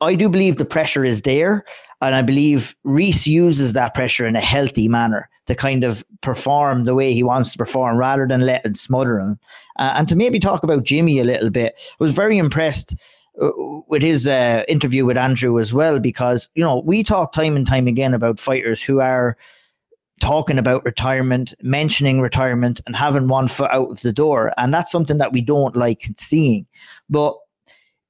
[0.00, 1.64] I do believe the pressure is there.
[2.00, 6.84] And I believe Rhys uses that pressure in a healthy manner to kind of perform
[6.84, 9.40] the way he wants to perform rather than let it smother him.
[9.80, 12.94] Uh, and to maybe talk about Jimmy a little bit, I was very impressed
[13.36, 17.66] with his uh, interview with Andrew as well, because, you know, we talk time and
[17.66, 19.36] time again about fighters who are
[20.20, 24.54] talking about retirement, mentioning retirement, and having one foot out of the door.
[24.56, 26.66] And that's something that we don't like seeing.
[27.10, 27.36] But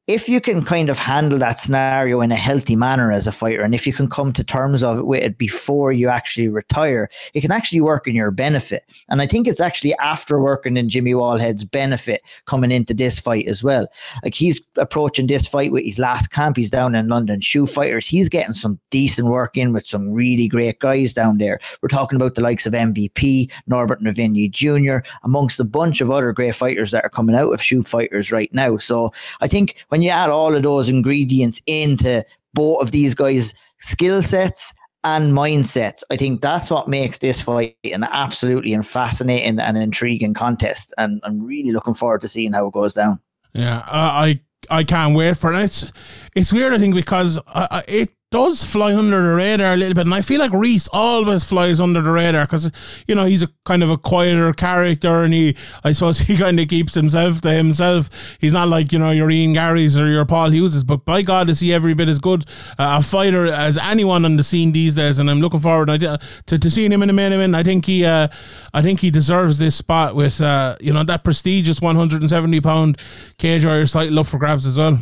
[0.07, 3.63] if you can kind of handle that scenario in a healthy manner as a fighter,
[3.63, 7.09] and if you can come to terms of it with it before you actually retire,
[7.33, 8.85] it can actually work in your benefit.
[9.09, 13.49] And I think it's actually after working in Jimmy Wallhead's benefit coming into this fight
[13.49, 13.87] as well.
[14.23, 16.59] Like he's approaching this fight with his last camp.
[16.59, 18.07] He's down in London Shootfighters.
[18.07, 21.61] He's getting some decent work in with some really great guys down there.
[21.81, 26.33] We're talking about the likes of MVP, Norbert Navigny Jr., amongst a bunch of other
[26.33, 28.77] great fighters that are coming out of Shootfighters right now.
[28.77, 33.55] So I think when you add all of those ingredients into both of these guys'
[33.79, 39.61] skill sets and mindsets, I think that's what makes this fight an absolutely and fascinating
[39.61, 40.93] and intriguing contest.
[40.99, 43.21] And I'm really looking forward to seeing how it goes down.
[43.53, 45.63] Yeah, uh, I I can't wait for it.
[45.63, 45.93] It's
[46.35, 50.07] it's weird, I think, because uh, it does fly under the radar a little bit.
[50.07, 52.69] And I feel like Rhys always flies under the radar because,
[53.07, 56.59] you know, he's a kind of a quieter character and he, I suppose, he kind
[56.59, 58.11] of keeps himself to himself.
[58.41, 61.49] He's not like, you know, your Ian Garry's or your Paul Hughes, but by God,
[61.49, 62.45] is he every bit as good
[62.77, 65.21] uh, a fighter as anyone on the scene these days.
[65.21, 67.55] And I'm looking forward to, to, to seeing him in the main event.
[67.55, 68.27] I think he, uh,
[68.73, 73.01] I think he deserves this spot with, uh, you know, that prestigious 170 pound
[73.39, 74.99] cage warriors title up for grabs as well.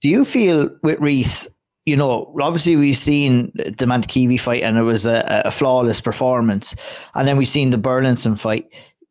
[0.00, 1.48] Do you feel with Rhys
[1.86, 6.74] you know, obviously we've seen the Mantekiwi fight and it was a, a, flawless performance.
[7.14, 8.66] And then we've seen the Burlinson fight.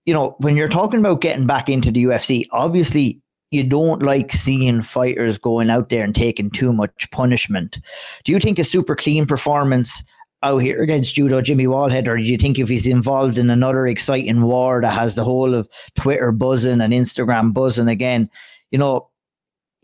[0.06, 4.34] You know, when you're talking about getting back into the UFC, obviously you don't like
[4.34, 7.80] seeing fighters going out there and taking too much punishment.
[8.26, 10.04] Do you think a super clean performance
[10.44, 13.88] out here against judo Jimmy Wallhead, or do you think if he's involved in another
[13.88, 18.30] exciting war that has the whole of Twitter buzzing and Instagram buzzing again,
[18.70, 19.10] you know,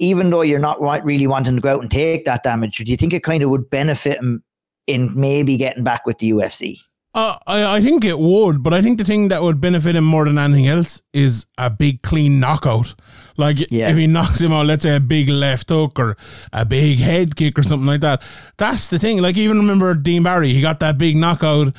[0.02, 2.98] even though you're not really wanting to go out and take that damage, do you
[2.98, 4.44] think it kind of would benefit him
[4.88, 6.80] in maybe getting back with the UFC?
[7.14, 10.06] Uh, I, I think it would, but I think the thing that would benefit him
[10.06, 12.96] more than anything else is a big clean knockout.
[13.38, 13.90] Like yeah.
[13.90, 16.18] if he knocks him out, let's say a big left hook or
[16.52, 18.24] a big head kick or something like that.
[18.58, 19.22] That's the thing.
[19.22, 21.76] Like even remember Dean Barry, he got that big knockout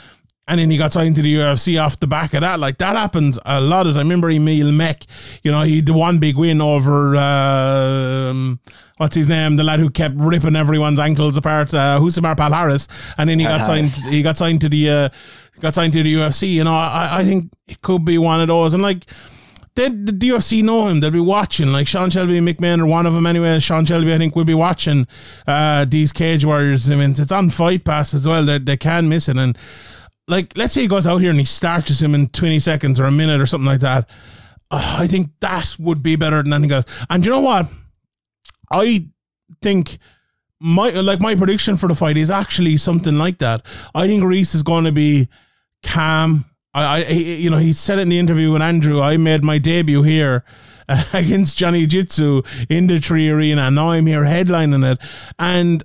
[0.49, 2.59] and then he got signed to the UFC off the back of that.
[2.59, 4.01] Like that happens a lot of time.
[4.01, 5.07] I remember Emil Meek,
[5.43, 8.59] you know, he had one big win over um,
[8.97, 13.29] what's his name, the lad who kept ripping everyone's ankles apart, uh, Rousimar Palhares, and
[13.29, 13.89] then he got signed.
[13.89, 15.09] He got signed to the uh,
[15.61, 16.53] got signed to the UFC.
[16.53, 19.07] You know, I, I think it could be one of those, and like.
[19.75, 21.01] They, the UFC know him.
[21.01, 21.73] They'll be watching.
[21.73, 23.59] Like Sean Shelby and Maynard are one of them anyway.
[23.59, 25.07] Sean Shelby, I think, will be watching
[25.47, 26.91] uh, these Cage Warriors.
[26.91, 28.45] I mean, it's on Fight Pass as well.
[28.45, 29.39] They, they can miss it.
[29.39, 29.57] And
[30.33, 33.05] like let's say he goes out here and he starches him in 20 seconds or
[33.05, 34.09] a minute or something like that.
[34.71, 36.87] Uh, i think that would be better than anything else.
[37.11, 37.69] And you know what?
[38.71, 39.07] I
[39.61, 39.99] think
[40.59, 43.67] my like my prediction for the fight is actually something like that.
[43.95, 45.29] I think rhys is going to be
[45.83, 46.47] calm.
[46.73, 49.59] I, I you know he said it in the interview with andrew i made my
[49.59, 50.43] debut here
[51.13, 52.41] against johnny jitsu
[52.71, 53.67] in the 3Arena.
[53.67, 54.99] And now i'm here headlining it.
[55.39, 55.85] And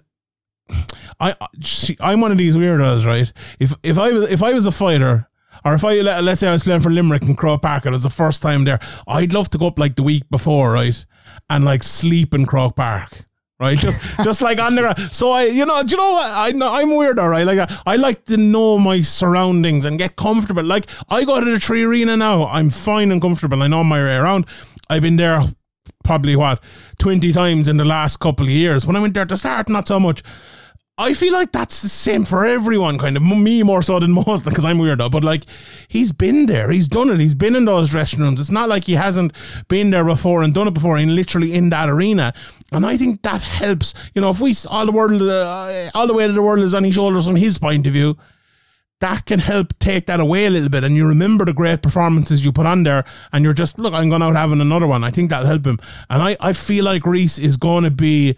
[1.20, 3.32] I see, I'm one of these weirdos, right?
[3.60, 5.28] If if I was if I was a fighter.
[5.66, 7.94] Or if I let- let's say I was playing for Limerick and Croke Park and
[7.94, 10.72] it was the first time there, I'd love to go up like the week before,
[10.74, 11.04] right,
[11.50, 13.26] and like sleep in Croke Park,
[13.60, 13.76] right?
[13.78, 14.96] Just just like on there.
[15.08, 16.30] So I, you know, do you know what?
[16.30, 17.44] I know I'm weird, all right.
[17.46, 20.64] Like I, I like to know my surroundings and get comfortable.
[20.64, 23.64] Like I go to the 3Arena now, I'm fine and comfortable.
[23.64, 24.46] I know my way around.
[24.92, 25.42] I've been there
[26.04, 26.64] probably what
[27.00, 28.86] 20 times in the last couple of years.
[28.86, 30.22] When I went there to start, not so much.
[31.00, 34.46] I feel like that's the same for everyone, kind of me more so than most,
[34.46, 35.12] because I'm weirdo.
[35.12, 35.44] But like,
[35.88, 38.40] he's been there, he's done it, he's been in those dressing rooms.
[38.40, 39.34] It's not like he hasn't
[39.68, 42.34] been there before and done it before, and literally in that arena.
[42.72, 43.94] And I think that helps.
[44.16, 46.74] You know, if we all the world, uh, all the way to the world is
[46.74, 48.18] on his shoulders from his point of view,
[49.00, 52.44] that can help take that away a little bit and you remember the great performances
[52.44, 55.12] you put on there and you're just look I'm going out having another one I
[55.12, 55.80] think that'll help him
[56.10, 58.36] and I, I feel like Rhys is going to be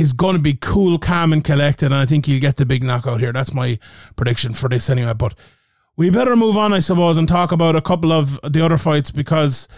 [0.00, 2.82] is going to be cool calm and collected and I think he'll get the big
[2.82, 3.78] knockout here that's my
[4.16, 5.34] prediction for this anyway but
[5.96, 9.10] we better move on I suppose and talk about a couple of the other fights
[9.10, 9.68] because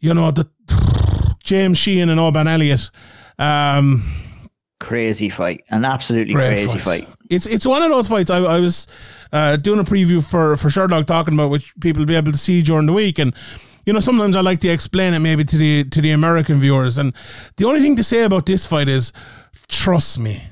[0.00, 0.48] you know the
[1.44, 2.90] James Sheehan and Oban Elliott
[3.38, 4.02] um
[4.82, 7.08] Crazy fight, an absolutely crazy fight.
[7.30, 8.32] It's it's one of those fights.
[8.32, 8.88] I, I was
[9.32, 12.38] uh, doing a preview for for Sherdog talking about which people will be able to
[12.38, 13.32] see during the week, and
[13.86, 16.98] you know sometimes I like to explain it maybe to the to the American viewers.
[16.98, 17.14] And
[17.58, 19.12] the only thing to say about this fight is,
[19.72, 20.42] trust me,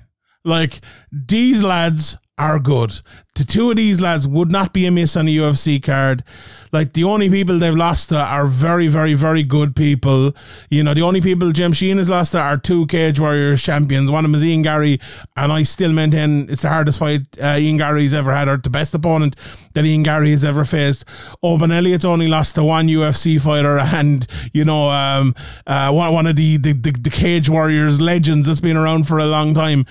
[0.45, 0.81] like
[1.13, 3.00] these lads are good.
[3.35, 6.24] The two of these lads would not be a miss on a UFC card.
[6.72, 10.35] Like the only people they've lost to are very, very, very good people.
[10.70, 14.11] You know, the only people Jim Sheehan has lost to are two Cage Warriors champions.
[14.11, 15.00] One of them is Ian Garry,
[15.37, 18.70] and I still maintain it's the hardest fight uh, Ian Garry's ever had, or the
[18.70, 19.37] best opponent
[19.74, 21.05] that Ian Garry has ever faced.
[21.42, 25.35] Oban Elliott's only lost to one UFC fighter, and you know, um,
[25.66, 29.18] uh, one one of the the, the the Cage Warriors legends that's been around for
[29.18, 29.85] a long time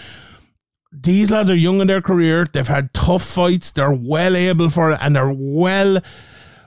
[0.92, 2.48] these lads are young in their career.
[2.52, 3.72] They've had tough fights.
[3.72, 6.02] They're well able for it, and they're well,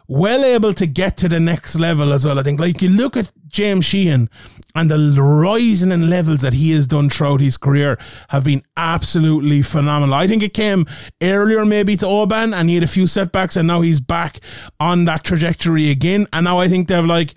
[0.07, 2.39] well able to get to the next level as well.
[2.39, 4.31] I think, like you look at James Sheehan
[4.75, 9.61] and the rising in levels that he has done throughout his career have been absolutely
[9.61, 10.15] phenomenal.
[10.15, 10.87] I think it came
[11.21, 14.39] earlier maybe to Oban, and he had a few setbacks, and now he's back
[14.79, 16.29] on that trajectory again.
[16.33, 17.35] And now I think they've like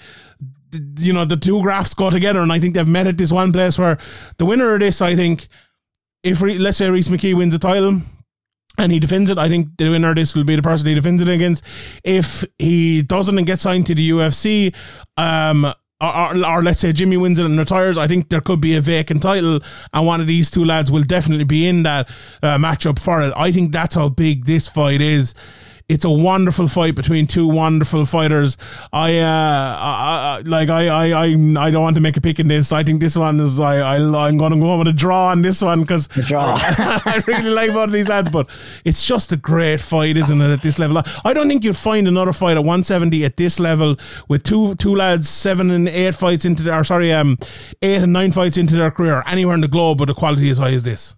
[0.99, 3.51] you know the two graphs go together, and I think they've met at this one
[3.51, 3.97] place where
[4.37, 5.47] the winner of this, I think
[6.25, 8.01] if let's say Rhys McKee wins a title
[8.79, 10.95] and he defends it, I think the winner of this will be the person he
[10.95, 11.63] defends it against.
[12.03, 14.75] If he doesn't and gets signed to the UFC,
[15.17, 15.65] um,
[16.01, 18.75] or, or, or let's say Jimmy wins it and retires, I think there could be
[18.75, 19.59] a vacant title,
[19.93, 22.09] and one of these two lads will definitely be in that
[22.41, 23.31] uh, matchup for it.
[23.37, 25.35] I think that's how big this fight is.
[25.87, 28.57] It's a wonderful fight between two wonderful fighters.
[28.91, 32.39] I, uh, I, I like I, I, I, I don't want to make a pick
[32.39, 32.71] in this.
[32.71, 35.43] I think this one is I, I I'm going to go with a draw on
[35.43, 36.55] this one because draw.
[36.59, 38.49] I really like both of these lads, but
[38.83, 40.49] it's just a great fight, isn't it?
[40.49, 43.95] At this level, I don't think you'd find another fight at 170 at this level
[44.27, 47.37] with two two lads seven and eight fights into their, or sorry, um,
[47.83, 50.57] eight and nine fights into their career anywhere in the globe with a quality as
[50.57, 51.13] high as this.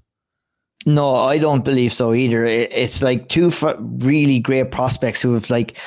[0.87, 2.45] No, I don't believe so either.
[2.45, 3.51] It's like two
[3.99, 5.77] really great prospects who have like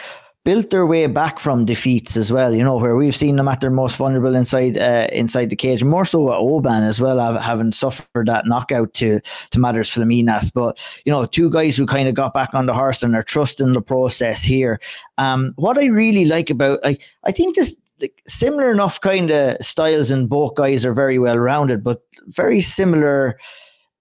[0.45, 2.55] built their way back from defeats as well.
[2.55, 5.83] You know, where we've seen them at their most vulnerable inside uh, inside the cage.
[5.83, 9.21] More so at Oban as well, having suffered that knockout to
[9.53, 10.53] to Matters Flaminas.
[10.53, 13.23] But you know, two guys who kind of got back on the horse and are
[13.23, 14.81] trusting the process here.
[15.17, 19.57] Um, what I really like about, I I think this like, similar enough kind of
[19.63, 23.39] styles, and both guys are very well rounded, but very similar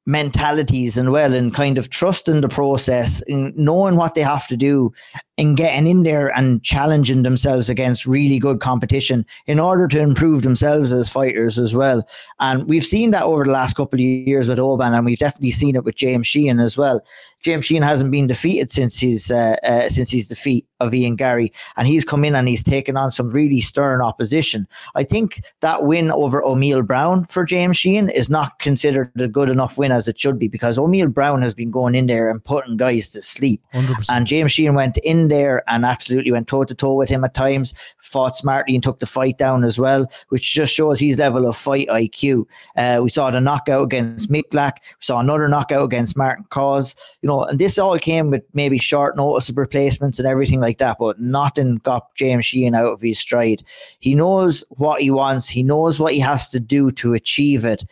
[0.09, 4.57] mentalities and well and kind of trusting the process and knowing what they have to
[4.57, 4.91] do
[5.39, 10.43] and getting in there and challenging themselves against really good competition in order to improve
[10.43, 12.05] themselves as fighters as well.
[12.41, 15.51] And we've seen that over the last couple of years with Oban, and we've definitely
[15.51, 17.01] seen it with James Sheehan as well.
[17.41, 21.53] James Sheehan hasn't been defeated since his uh, uh, since his defeat of Ian Garry,
[21.77, 24.67] and he's come in and he's taken on some really stern opposition.
[24.95, 29.49] I think that win over Omiel Brown for James Sheehan is not considered a good
[29.49, 32.43] enough win as it should be because Omiel Brown has been going in there and
[32.43, 34.05] putting guys to sleep, 100%.
[34.09, 37.33] and James Sheehan went in there and absolutely went toe to toe with him at
[37.33, 41.47] times, fought smartly and took the fight down as well, which just shows his level
[41.47, 42.45] of fight IQ.
[42.75, 47.27] Uh, we saw the knockout against Figlak, we saw another knockout against Martin Cause, you
[47.27, 50.97] know, and this all came with maybe short notice of replacements and everything like that,
[50.99, 53.63] but nothing got James Sheehan out of his stride.
[53.99, 57.85] He knows what he wants, he knows what he has to do to achieve it.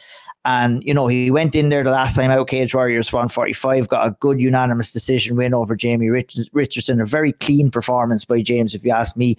[0.47, 4.07] And, you know, he went in there the last time out, Cage Warriors 145, got
[4.07, 7.01] a good unanimous decision win over Jamie Rich- Richardson.
[7.01, 9.35] A very clean performance by James, if you ask me.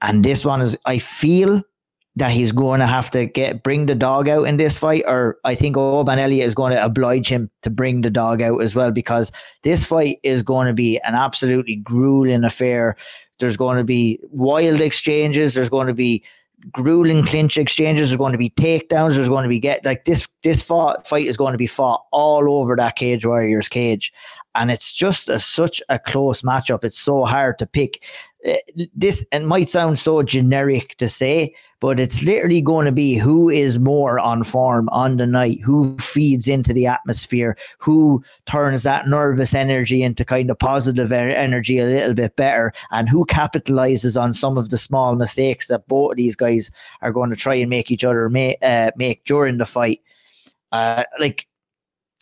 [0.00, 1.62] And this one is, I feel
[2.16, 5.36] that he's going to have to get bring the dog out in this fight, or
[5.44, 8.74] I think Oban Elliott is going to oblige him to bring the dog out as
[8.74, 9.30] well because
[9.62, 12.96] this fight is going to be an absolutely grueling affair.
[13.40, 15.52] There's going to be wild exchanges.
[15.52, 16.24] There's going to be
[16.72, 18.10] grueling clinch exchanges.
[18.10, 19.14] There's going to be takedowns.
[19.14, 20.28] There's going to be get like this.
[20.42, 24.12] This fought, fight is going to be fought all over that Cage Warriors cage,
[24.54, 26.84] and it's just a, such a close matchup.
[26.84, 28.04] It's so hard to pick.
[28.46, 28.54] Uh,
[28.94, 33.48] This it might sound so generic to say, but it's literally going to be who
[33.48, 39.08] is more on form on the night, who feeds into the atmosphere, who turns that
[39.08, 44.32] nervous energy into kind of positive energy a little bit better, and who capitalizes on
[44.32, 47.70] some of the small mistakes that both of these guys are going to try and
[47.70, 50.00] make each other make, uh, make during the fight.
[50.70, 51.46] Uh, like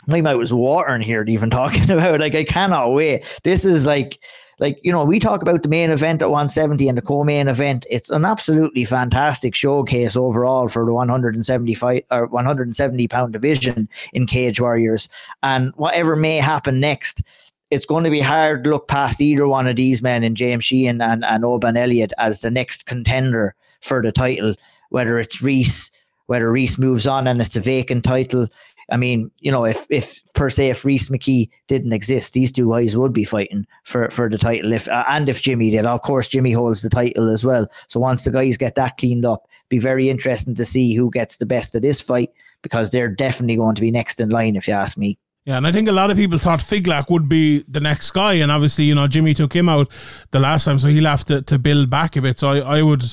[0.06, 3.24] my mouth was watering here even talking about like I cannot wait.
[3.44, 4.18] This is like
[4.58, 7.86] like you know we talk about the main event at 170 and the co-main event.
[7.90, 14.60] It's an absolutely fantastic showcase overall for the 175 or 170 pound division in Cage
[14.60, 15.08] Warriors.
[15.42, 17.22] And whatever may happen next,
[17.70, 20.64] it's going to be hard to look past either one of these men in James
[20.64, 24.54] Sheehan and, and Oban Elliott as the next contender for the title,
[24.90, 25.90] whether it's Rhys,
[26.26, 28.46] whether Rhys moves on and it's a vacant title.
[28.90, 32.70] I mean, you know, if if per se if Rhys McKee didn't exist, these two
[32.70, 34.72] guys would be fighting for for the title.
[34.72, 37.66] If uh, and if Jimmy did, of course, Jimmy holds the title as well.
[37.88, 41.36] So once the guys get that cleaned up, be very interesting to see who gets
[41.36, 42.30] the best of this fight
[42.62, 45.18] because they're definitely going to be next in line, if you ask me.
[45.44, 48.34] Yeah, and I think a lot of people thought Figlak would be the next guy,
[48.34, 49.90] and obviously, you know, Jimmy took him out
[50.30, 52.38] the last time, so he'll have to, to build back a bit.
[52.38, 53.04] So I, I would,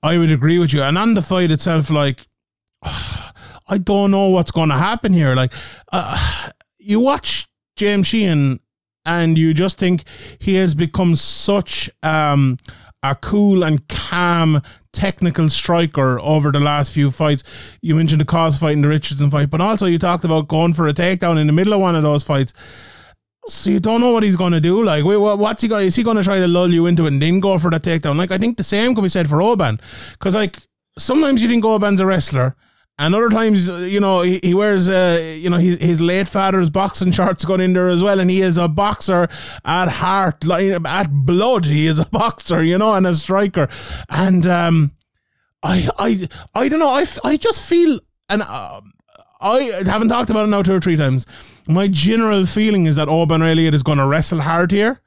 [0.00, 0.82] I would agree with you.
[0.82, 2.28] And on the fight itself, like,
[3.66, 5.34] I don't know what's going to happen here.
[5.34, 5.52] Like,
[5.92, 8.60] uh, you watch James Sheehan,
[9.04, 10.04] and you just think
[10.38, 12.58] he has become such um,
[13.02, 14.62] a cool and calm
[14.92, 17.42] technical striker over the last few fights.
[17.82, 20.72] You mentioned the Cos fight and the Richardson fight, but also you talked about going
[20.72, 22.54] for a takedown in the middle of one of those fights.
[23.46, 24.82] So you don't know what he's going to do.
[24.82, 25.86] Like, wait, what's he going?
[25.86, 27.78] Is he going to try to lull you into it and then go for the
[27.78, 28.16] takedown?
[28.16, 29.80] Like, I think the same could be said for Oban,
[30.12, 30.62] because like
[30.96, 32.56] sometimes you think Oban's a wrestler,
[32.96, 36.28] and other times, uh, you know, he, he wears, uh, you know, his, his late
[36.28, 39.28] father's boxing shorts going in there as well, and he is a boxer
[39.64, 41.66] at heart, like at blood.
[41.66, 43.68] He is a boxer, you know, and a striker.
[44.08, 44.92] And um,
[45.62, 46.88] I, I, I don't know.
[46.88, 48.80] I, I just feel, and uh,
[49.40, 51.26] I haven't talked about it now two or three times.
[51.66, 55.00] My general feeling is that Oban Elliott is going to wrestle hard here.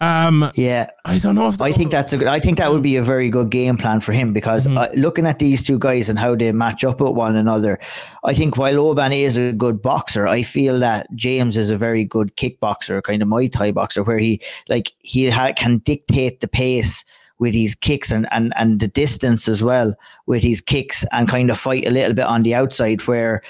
[0.00, 2.26] Um, Yeah, I don't know if I think that's a good.
[2.26, 5.26] I think that would be a very good game plan for him because uh, looking
[5.26, 7.78] at these two guys and how they match up with one another,
[8.24, 12.04] I think while Oban is a good boxer, I feel that James is a very
[12.04, 16.48] good kickboxer, kind of Muay Thai boxer, where he like he ha- can dictate the
[16.48, 17.04] pace
[17.38, 19.94] with his kicks and, and and the distance as well
[20.26, 23.42] with his kicks and kind of fight a little bit on the outside where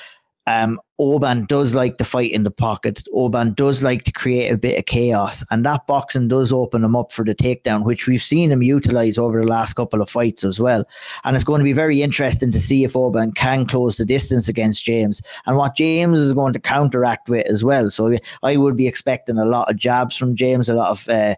[0.47, 3.03] um, Oban does like to fight in the pocket.
[3.13, 6.95] Oban does like to create a bit of chaos, and that boxing does open him
[6.95, 10.45] up for the takedown, which we've seen him utilize over the last couple of fights
[10.45, 10.85] as well.
[11.25, 14.49] And it's going to be very interesting to see if Oban can close the distance
[14.49, 17.91] against James and what James is going to counteract with as well.
[17.91, 21.35] So I would be expecting a lot of jabs from James, a lot of uh,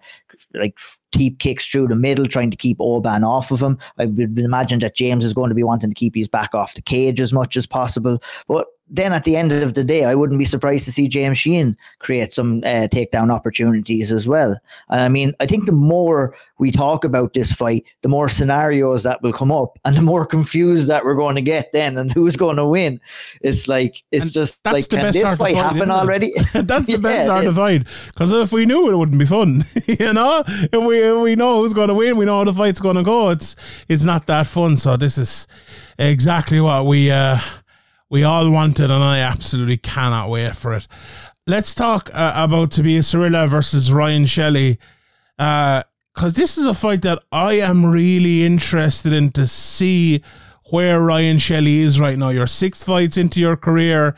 [0.55, 0.79] like
[1.13, 3.79] deep kicks through the middle, trying to keep Oban off of him.
[3.99, 6.75] I would imagine that James is going to be wanting to keep his back off
[6.75, 10.15] the cage as much as possible, but then at the end of the day, I
[10.15, 14.57] wouldn't be surprised to see James Sheehan create some uh, takedown opportunities as well.
[14.91, 19.03] And I mean, I think the more we talk about this fight, the more scenarios
[19.03, 22.13] that will come up, and the more confused that we're going to get then, and
[22.13, 23.01] who's going to win.
[23.41, 26.33] It's like it's And just that's like the can best this fight fight, happen already?
[26.53, 27.87] That's the Yeah, best sort of fight.
[28.07, 29.65] Because if we knew it, it wouldn't be fun.
[29.87, 32.53] you know, if we if we know who's going to win, we know how the
[32.55, 33.31] fight's going to go.
[33.31, 33.57] It's
[33.89, 34.77] it's not that fun.
[34.77, 35.47] So this is
[35.99, 37.39] exactly what we uh,
[38.11, 40.87] we all wanted, and I absolutely cannot wait for it.
[41.47, 44.79] Let's talk uh, about Tobias Harila versus Ryan Shelley.
[45.37, 50.23] Because this is a fight that I am really interested in to see
[50.71, 52.31] where Ryan Shelley is right now.
[52.31, 54.17] You're six fights into your career.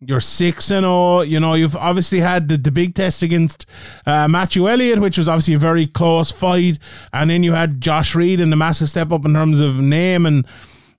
[0.00, 1.24] You're six and all.
[1.24, 3.66] you know you've obviously had the, the big test against
[4.06, 6.78] uh, Matthew Elliott, which was obviously a very close fight,
[7.12, 10.24] and then you had Josh Reed and the massive step up in terms of name
[10.24, 10.46] and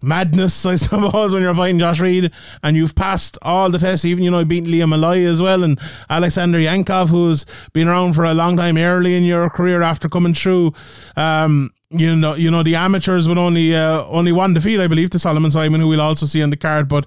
[0.02, 2.32] madness, I suppose, when you're fighting Josh Reed,
[2.64, 4.06] and you've passed all the tests.
[4.06, 5.80] Even you know beating Liam Malloy as well, and
[6.10, 10.34] Alexander Yankov, who's been around for a long time early in your career after coming
[10.34, 10.74] through.
[11.16, 15.10] Um, you know, you know the amateurs with only uh, only one defeat, I believe,
[15.12, 17.06] to Solomon Simon, who we'll also see on the card, but.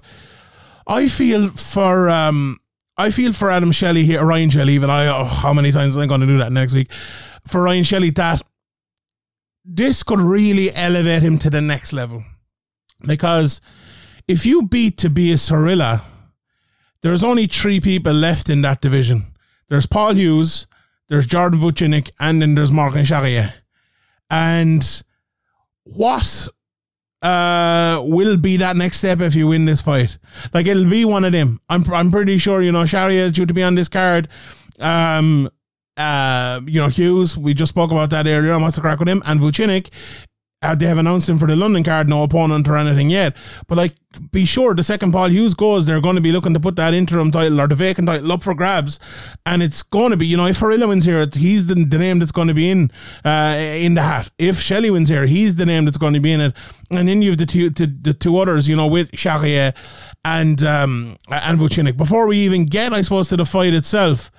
[0.85, 2.59] I feel for um
[2.97, 6.03] I feel for Adam Shelley here, Ryan Shelley, even I oh, how many times am
[6.03, 6.91] I going to do that next week?
[7.47, 8.41] For Ryan Shelley, that
[9.65, 12.23] this could really elevate him to the next level.
[13.05, 13.61] Because
[14.27, 16.03] if you beat Tobias Harila,
[17.01, 19.27] there's only three people left in that division.
[19.69, 20.67] There's Paul Hughes,
[21.09, 23.53] there's Jordan Vucinic, and then there's Morgan Charrier.
[24.29, 25.03] And
[25.83, 26.47] what
[27.21, 30.17] uh, will be that next step if you win this fight?
[30.53, 31.59] Like it'll be one of them.
[31.69, 34.29] I'm I'm pretty sure you know Charrier is due to be on this card.
[34.79, 35.49] Um,
[35.97, 37.37] uh, you know Hughes.
[37.37, 38.57] We just spoke about that earlier.
[38.57, 39.21] What's the crack with him?
[39.25, 39.89] And Vucinic
[40.63, 43.35] uh, they have announced him for the London card, no opponent or anything yet.
[43.67, 43.95] But like,
[44.31, 46.93] be sure the second Paul Hughes goes, they're going to be looking to put that
[46.93, 48.99] interim title or the vacant title up for grabs,
[49.45, 52.19] and it's going to be, you know, if Harila wins here, he's the, the name
[52.19, 52.91] that's going to be in
[53.25, 54.29] uh, in the hat.
[54.37, 56.55] If Shelley wins here, he's the name that's going to be in it,
[56.91, 59.73] and then you have the two the, the two others, you know, with Charrier
[60.23, 61.97] and um, and Vucinic.
[61.97, 64.31] Before we even get, I suppose, to the fight itself.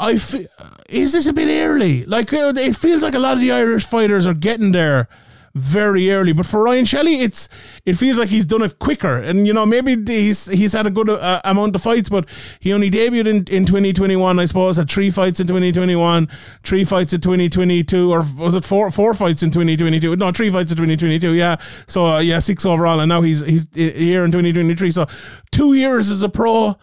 [0.00, 0.46] I feel,
[0.88, 2.04] is this a bit early?
[2.04, 5.08] Like uh, it feels like a lot of the Irish fighters are getting there
[5.54, 7.48] very early, but for Ryan Shelley, it's
[7.86, 9.18] it feels like he's done it quicker.
[9.18, 12.28] And you know, maybe he's he's had a good uh, amount of fights, but
[12.58, 14.76] he only debuted in, in 2021, I suppose.
[14.76, 16.28] Had three fights in 2021,
[16.64, 20.16] three fights in 2022, or was it four four fights in 2022?
[20.16, 21.34] No, three fights in 2022.
[21.34, 24.90] Yeah, so uh, yeah, six overall, and now he's he's here in 2023.
[24.90, 25.06] So
[25.52, 26.76] two years as a pro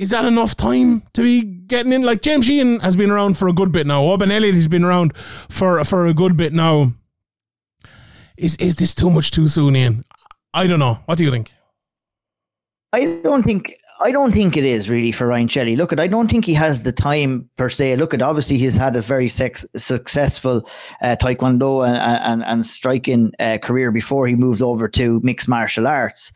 [0.00, 2.00] is that enough time to be getting in?
[2.00, 4.02] Like James Sheehan has been around for a good bit now.
[4.04, 5.14] Oban Elliott has been around
[5.50, 6.94] for for a good bit now.
[8.38, 10.04] Is is this too much too soon, Ian?
[10.54, 11.00] I don't know.
[11.04, 11.52] What do you think?
[12.94, 15.76] I don't think I don't think it is really for Ryan Shelley.
[15.76, 17.96] Look, at I don't think he has the time per se.
[17.96, 20.66] Look, at obviously he's had a very sex, successful
[21.02, 25.86] uh, taekwondo and and, and striking uh, career before he moved over to mixed martial
[25.86, 26.32] arts.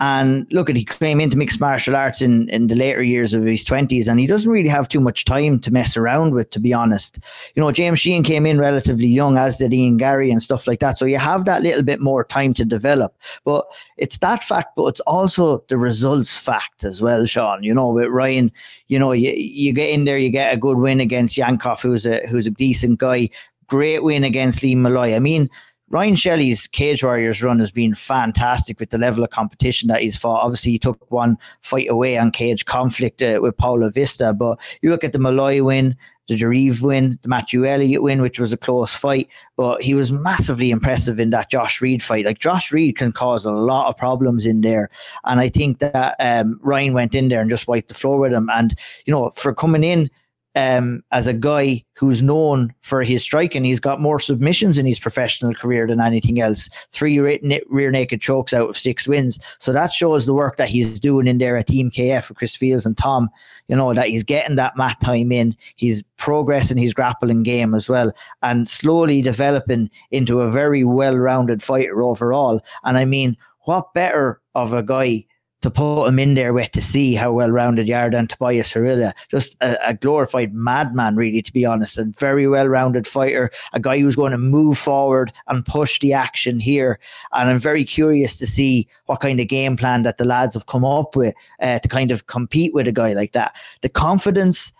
[0.00, 3.44] And look, at he came into mixed martial arts in, in the later years of
[3.44, 6.58] his twenties, and he doesn't really have too much time to mess around with, to
[6.58, 7.20] be honest.
[7.54, 10.80] You know, James Sheehan came in relatively young, as did Ian Garry and stuff like
[10.80, 10.98] that.
[10.98, 13.14] So you have that little bit more time to develop.
[13.44, 13.66] But
[13.96, 17.62] it's that fact, but it's also the results fact as well, Sean.
[17.62, 18.50] You know, with Ryan,
[18.88, 22.04] you know, you, you get in there, you get a good win against Yankov, who's
[22.04, 23.30] a who's a decent guy.
[23.68, 25.14] Great win against Liam Malloy.
[25.14, 25.48] I mean,
[25.94, 30.16] Ryan Shelley's Cage Warriors run has been fantastic with the level of competition that he's
[30.16, 30.42] fought.
[30.42, 34.90] Obviously, he took one fight away on Cage Conflict uh, with Paula Vista, but you
[34.90, 35.94] look at the Malloy win,
[36.26, 40.10] the Jarive win, the Matthew Elliott win, which was a close fight, but he was
[40.10, 42.26] massively impressive in that Josh Reed fight.
[42.26, 44.90] Like Josh Reed can cause a lot of problems in there,
[45.22, 48.32] and I think that um, Ryan went in there and just wiped the floor with
[48.32, 48.50] him.
[48.52, 48.74] And
[49.06, 50.10] you know, for coming in
[50.54, 53.64] um, as a guy who's known for his striking.
[53.64, 56.68] He's got more submissions in his professional career than anything else.
[56.90, 59.38] Three rear naked chokes out of six wins.
[59.58, 62.56] So that shows the work that he's doing in there at Team KF with Chris
[62.56, 63.30] Fields and Tom.
[63.68, 65.56] You know, that he's getting that mat time in.
[65.76, 71.62] He's progressing his grappling game as well and slowly developing into a very well rounded
[71.62, 72.60] fighter overall.
[72.84, 75.24] And I mean, what better of a guy
[75.64, 78.74] to put him in there with to see how well rounded you are than Tobias
[78.74, 79.14] Harila.
[79.28, 81.98] Just a, a, glorified madman, really, to be honest.
[81.98, 86.12] A very well rounded fighter, a guy who's going to move forward and push the
[86.12, 86.98] action here.
[87.32, 90.66] And I'm very curious to see what kind of game plan that the lads have
[90.66, 93.56] come up with uh, to kind of compete with a guy like that.
[93.80, 94.70] The confidence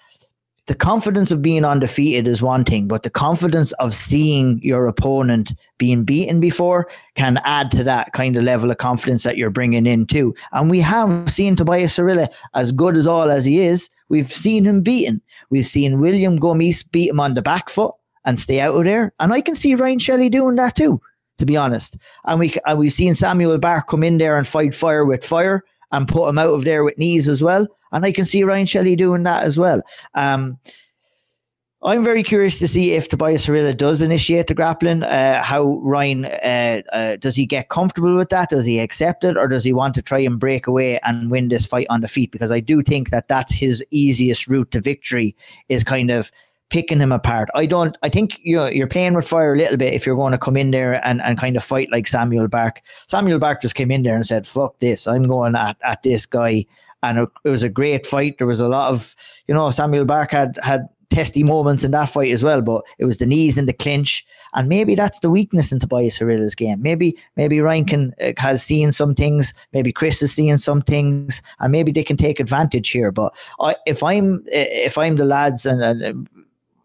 [0.66, 5.54] the confidence of being undefeated is one thing, but the confidence of seeing your opponent
[5.76, 9.84] being beaten before can add to that kind of level of confidence that you're bringing
[9.84, 10.34] in too.
[10.52, 13.90] And we have seen Tobias Harila as good as all as he is.
[14.08, 15.20] We've seen him beaten.
[15.50, 17.94] We've seen William Gomis beat him on the back foot
[18.24, 19.12] and stay out of there.
[19.20, 20.98] And I can see Ryan Shelley doing that too,
[21.38, 21.98] to be honest.
[22.24, 25.62] And we and we've seen Samuel Bark come in there and fight fire with fire
[25.92, 27.66] and put him out of there with knees as well.
[27.92, 29.82] And I can see Ryan Shelley doing that as well.
[30.14, 30.58] Um,
[31.84, 35.02] I'm very curious to see if Tobias Harila does initiate the grappling.
[35.02, 38.48] Uh, how Ryan uh, uh, does he get comfortable with that?
[38.48, 41.48] Does he accept it, or does he want to try and break away and win
[41.48, 42.32] this fight on the feet?
[42.32, 45.36] Because I do think that that's his easiest route to victory.
[45.68, 46.32] Is kind of
[46.70, 47.48] picking him apart.
[47.54, 47.96] I don't.
[48.02, 50.56] I think you're you're playing with fire a little bit if you're going to come
[50.56, 52.82] in there and, and kind of fight like Samuel Bark.
[53.06, 55.06] Samuel Bark just came in there and said, "Fuck this!
[55.06, 56.66] I'm going at, at this guy."
[57.02, 58.38] And it, was a great fight.
[58.38, 59.14] There was a lot of,
[59.46, 62.60] you know, Samuel Bark had had testy moments in that fight as well.
[62.60, 66.18] But it was the knees and the clinch, and maybe that's the weakness in Tobias
[66.18, 66.82] Harila's game.
[66.82, 71.42] Maybe maybe Ryan can, uh, has seen some things, maybe Chris is seeing some things,
[71.60, 73.12] and maybe they can take advantage here.
[73.12, 76.28] But I, if I'm if I'm the lads and, and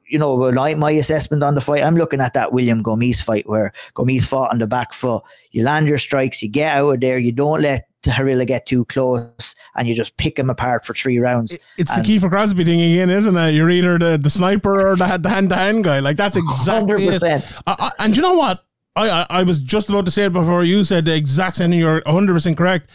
[0.10, 3.72] you know, my assessment on the fight, I'm looking at that William Gomis fight where
[3.96, 5.24] Gomis fought on the back foot.
[5.52, 8.86] You land your strikes, you get out of there, you don't let Harila get too
[8.86, 11.58] close, and you just pick him apart for three rounds.
[11.78, 13.52] It's and the Kiefer Crosby thing again, isn't it?
[13.52, 16.00] You're either the, the sniper or the hand to hand guy.
[16.00, 17.40] Like that's exactly 100%.
[17.40, 17.46] it.
[17.68, 18.66] Uh, uh, and you know what?
[18.96, 21.70] I, I I was just about to say it before you said the exact same
[21.72, 21.80] thing.
[21.80, 22.90] You're 100 percent correct.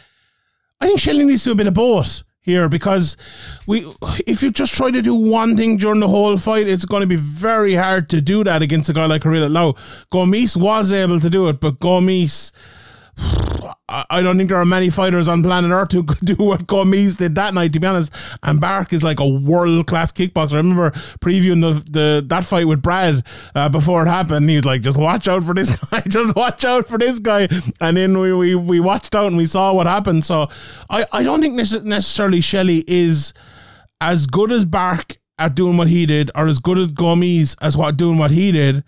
[0.81, 3.17] I think Shelley needs to have been a both here because
[3.67, 3.91] we,
[4.27, 7.07] if you just try to do one thing during the whole fight, it's going to
[7.07, 9.51] be very hard to do that against a guy like Harila.
[9.51, 9.73] Now,
[10.13, 12.53] Gomis was able to do it, but Gomis.
[14.11, 17.19] I don't think there are many fighters on planet Earth who could do what Gomis
[17.19, 18.13] did that night, to be honest.
[18.43, 20.55] And Bark is like a world class kickboxer.
[20.55, 20.91] I remember
[21.21, 23.25] previewing the, the that fight with Brad
[23.55, 24.49] uh, before it happened.
[24.49, 27.49] He was like, just watch out for this guy, just watch out for this guy.
[27.81, 30.25] And then we, we, we watched out and we saw what happened.
[30.25, 30.49] So
[30.91, 33.33] I, I don't think necessarily Shelley is
[34.01, 37.77] as good as Bark at doing what he did, or as good as Gomis as
[37.77, 38.85] what doing what he did,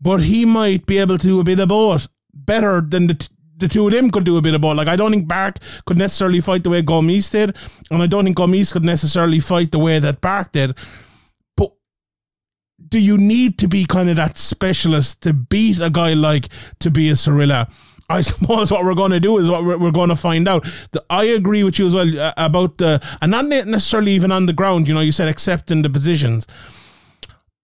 [0.00, 3.14] but he might be able to do a bit of both better than the.
[3.14, 4.76] T- the two of them could do a bit of both.
[4.76, 7.56] Like I don't think Bark could necessarily fight the way Gomis did,
[7.90, 10.76] and I don't think Gomis could necessarily fight the way that Bark did.
[11.56, 11.72] But
[12.88, 16.48] do you need to be kind of that specialist to beat a guy like
[16.80, 17.70] to be a Cirilla?
[18.08, 20.64] I suppose what we're going to do is what we're, we're going to find out.
[20.92, 24.46] The, I agree with you as well uh, about the, and not necessarily even on
[24.46, 24.88] the ground.
[24.88, 26.46] You know, you said accepting the positions.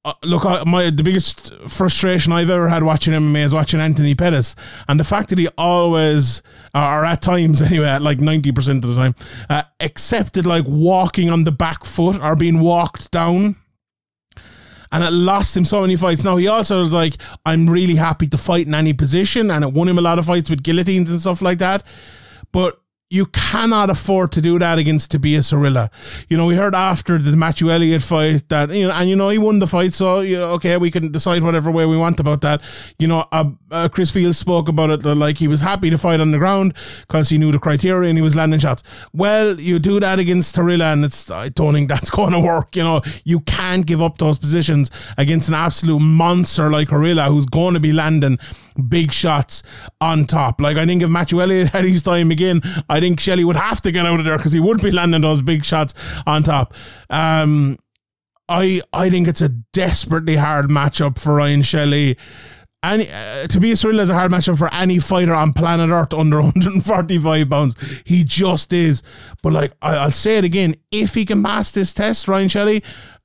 [0.04, 4.16] Uh, look, I, my the biggest frustration I've ever had watching MMA is watching Anthony
[4.16, 4.56] Pettis,
[4.88, 6.42] and the fact that he always,
[6.74, 9.14] or at times anyway, at like ninety percent of the time,
[9.48, 13.56] uh, accepted like walking on the back foot or being walked down
[14.92, 16.22] and it lost him so many fights.
[16.22, 19.72] Now he also was like, I'm really happy to fight in any position, and it
[19.72, 21.84] won him a lot of fights with guillotines and stuff like that.
[22.52, 22.78] But
[23.12, 25.90] you cannot afford to do that against Tobias Harila.
[26.30, 29.28] You know, we heard after the Matthew Elliott fight that, you know, and you know,
[29.28, 32.18] he won the fight, so, you know, okay, we can decide whatever way we want
[32.20, 32.62] about that.
[32.98, 36.20] You know, uh, uh, Chris Fields spoke about it, like he was happy to fight
[36.20, 38.82] on the ground because he knew the criteria and he was landing shots.
[39.12, 42.74] Well, you do that against Harila, and it's, I don't think that's going to work.
[42.76, 47.44] You know, you can't give up those positions against an absolute monster like Harila who's
[47.44, 48.38] going to be landing
[48.88, 49.62] big shots
[50.00, 50.60] on top.
[50.60, 53.80] Like, I think if Matthew Elliott had his time again, I think Shelley would have
[53.82, 55.94] to get out of there because he would be landing those big shots
[56.26, 56.74] on top.
[57.10, 57.78] Um,
[58.48, 62.16] I I think it's a desperately hard matchup for Ryan Shelley.
[62.84, 66.42] Any, uh, Tobias Harila is a hard matchup for any fighter on planet Earth under
[66.42, 67.76] 145 pounds.
[68.04, 69.02] He just is.
[69.40, 72.82] But like I, I'll say it again, if he can pass this test, Ryan Shelley,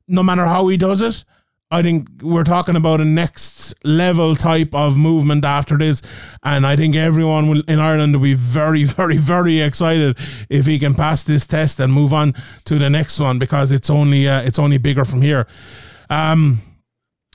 [0.08, 1.24] no matter how he does it,
[1.70, 6.02] I think we're talking about a next level type of movement after this,
[6.42, 10.18] and I think everyone will, in Ireland will be very, very, very excited
[10.50, 13.90] if he can pass this test and move on to the next one because it's
[13.90, 15.46] only uh, it's only bigger from here.
[16.10, 16.62] Um,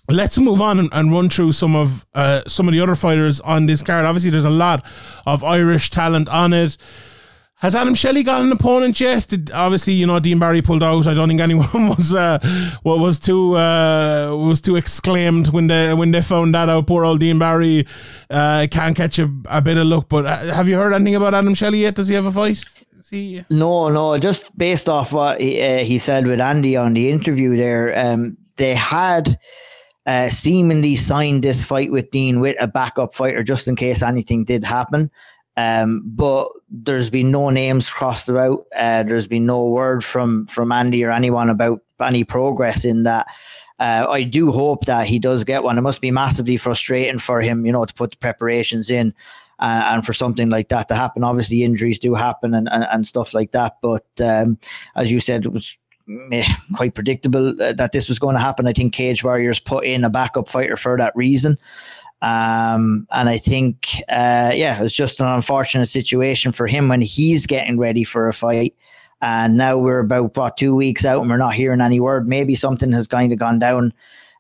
[0.08, 3.38] let's move on and, and run through some of uh, some of the other fighters
[3.42, 4.06] on this card.
[4.06, 4.82] Obviously, there's a lot
[5.26, 6.78] of Irish talent on it.
[7.62, 9.24] Has Adam Shelley got an opponent yet?
[9.28, 11.06] Did, obviously, you know Dean Barry pulled out.
[11.06, 12.40] I don't think anyone was uh,
[12.82, 16.88] what was too uh, was too exclaimed when they when they found that out.
[16.88, 17.86] Poor old Dean Barry
[18.30, 20.08] uh, can't catch a, a bit of luck.
[20.08, 21.94] But uh, have you heard anything about Adam Shelley yet?
[21.94, 22.64] Does he have a fight?
[22.98, 23.44] Is he?
[23.48, 27.56] No, no, just based off what he, uh, he said with Andy on the interview
[27.56, 29.38] there, um, they had
[30.06, 34.42] uh, seemingly signed this fight with Dean with a backup fighter just in case anything
[34.42, 35.12] did happen.
[35.56, 38.66] Um, but there's been no names crossed about.
[38.74, 43.26] Uh, there's been no word from from Andy or anyone about any progress in that.
[43.78, 45.76] Uh, I do hope that he does get one.
[45.76, 49.12] It must be massively frustrating for him, you know, to put the preparations in
[49.58, 51.24] uh, and for something like that to happen.
[51.24, 53.78] Obviously, injuries do happen and, and, and stuff like that.
[53.82, 54.58] But um,
[54.94, 55.76] as you said, it was
[56.76, 58.66] quite predictable uh, that this was going to happen.
[58.66, 61.58] I think Cage Warriors put in a backup fighter for that reason.
[62.22, 67.46] Um, and I think, uh, yeah, it's just an unfortunate situation for him when he's
[67.46, 68.74] getting ready for a fight.
[69.20, 72.28] And now we're about what two weeks out, and we're not hearing any word.
[72.28, 73.92] Maybe something has kind of gone down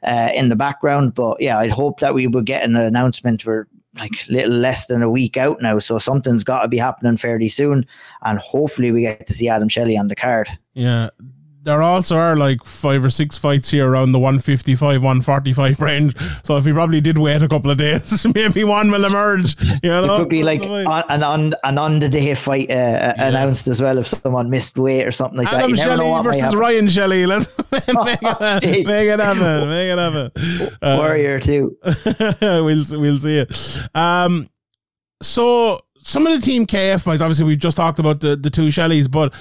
[0.02, 3.46] uh, in the background, but yeah, I'd hope that we would get an announcement.
[3.46, 3.66] We're
[3.98, 7.48] like little less than a week out now, so something's got to be happening fairly
[7.48, 7.86] soon,
[8.22, 10.48] and hopefully we get to see Adam Shelley on the card.
[10.74, 11.10] Yeah.
[11.64, 16.16] There also are like five or six fights here around the 155, 145 range.
[16.42, 19.54] So if he probably did wait a couple of days, maybe one will emerge.
[19.82, 23.14] You know, It could be like on, an on an on the day fight uh,
[23.16, 25.60] announced as well if someone missed weight or something like that.
[25.60, 26.56] Adam You know Shelley versus.
[26.56, 27.26] Ryan Shelley.
[27.26, 28.84] Let's make, it, jeez.
[28.86, 29.68] make it happen.
[29.68, 30.72] Make it happen.
[30.82, 31.78] Uh, Warrior too.
[32.40, 33.78] we'll we'll see it.
[33.94, 34.48] Um,
[35.22, 38.66] so some of the team KF boys, obviously we've just talked about the, the two
[38.66, 39.32] Shelleys, but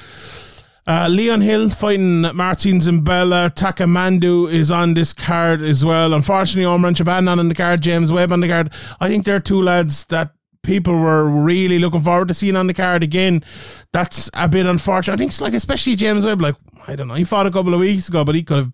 [0.87, 3.53] uh, Leon Hill fighting Marcin Zembala.
[3.53, 6.13] Takamandu is on this card as well.
[6.13, 7.81] Unfortunately, Omran Chaban on the card.
[7.81, 8.73] James Webb on the card.
[8.99, 12.73] I think they're two lads that people were really looking forward to seeing on the
[12.73, 13.43] card again.
[13.91, 15.15] That's a bit unfortunate.
[15.15, 16.41] I think it's like especially James Webb.
[16.41, 16.55] Like
[16.87, 18.71] I don't know, he fought a couple of weeks ago, but he could have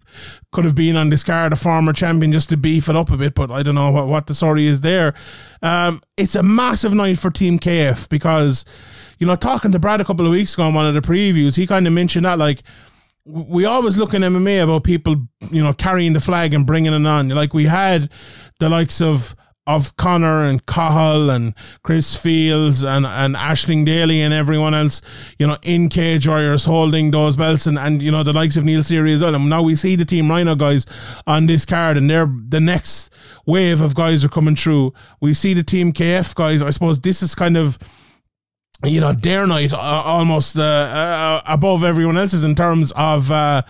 [0.51, 3.17] could have been on this card, a former champion, just to beef it up a
[3.17, 3.35] bit.
[3.35, 5.13] But I don't know what what the story is there.
[5.61, 8.65] Um, it's a massive night for Team KF because
[9.19, 11.55] you know talking to Brad a couple of weeks ago on one of the previews,
[11.55, 12.63] he kind of mentioned that like
[13.27, 17.05] we always look in MMA about people, you know, carrying the flag and bringing it
[17.05, 17.27] on.
[17.29, 18.09] Like we had
[18.59, 19.35] the likes of
[19.67, 21.53] of Connor and Cahill and
[21.83, 25.01] Chris Fields and, and Aisling Daly and everyone else,
[25.37, 28.63] you know, in Cage Warriors holding those belts and, and you know, the likes of
[28.63, 29.35] Neil Seery as well.
[29.35, 30.85] And now we see the Team Rhino guys
[31.27, 33.11] on this card and they're the next
[33.45, 34.93] wave of guys are coming through.
[35.19, 36.61] We see the Team KF guys.
[36.61, 37.77] I suppose this is kind of
[38.85, 43.63] you know, their night uh, almost uh, uh, above everyone else's in terms of uh,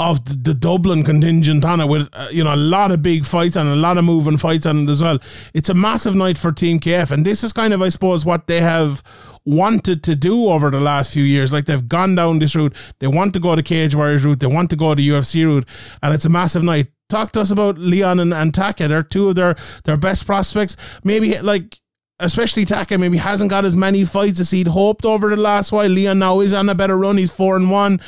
[0.00, 3.26] of the, the, Dublin contingent on it, with uh, you know a lot of big
[3.26, 5.18] fights and a lot of moving fights on it as well.
[5.52, 8.46] It's a massive night for Team KF, and this is kind of, I suppose, what
[8.46, 9.02] they have
[9.44, 11.52] wanted to do over the last few years.
[11.52, 14.46] Like they've gone down this route, they want to go the Cage Warriors route, they
[14.46, 15.68] want to go the UFC route,
[16.02, 16.88] and it's a massive night.
[17.10, 18.88] Talk to us about Leon and, and Taka.
[18.88, 20.76] They're two of their their best prospects.
[21.04, 21.78] Maybe like
[22.20, 25.88] especially Taka maybe hasn't got as many fights as he'd hoped over the last while.
[25.88, 27.16] Leon now is on a better run.
[27.16, 28.00] He's four and one,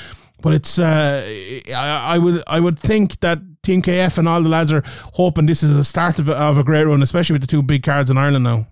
[0.42, 1.22] but it's uh,
[1.74, 4.82] I, I would I would think that Team KF and all the lads are
[5.14, 7.62] hoping this is a start of a, of a great run, especially with the two
[7.62, 8.66] big cards in Ireland now.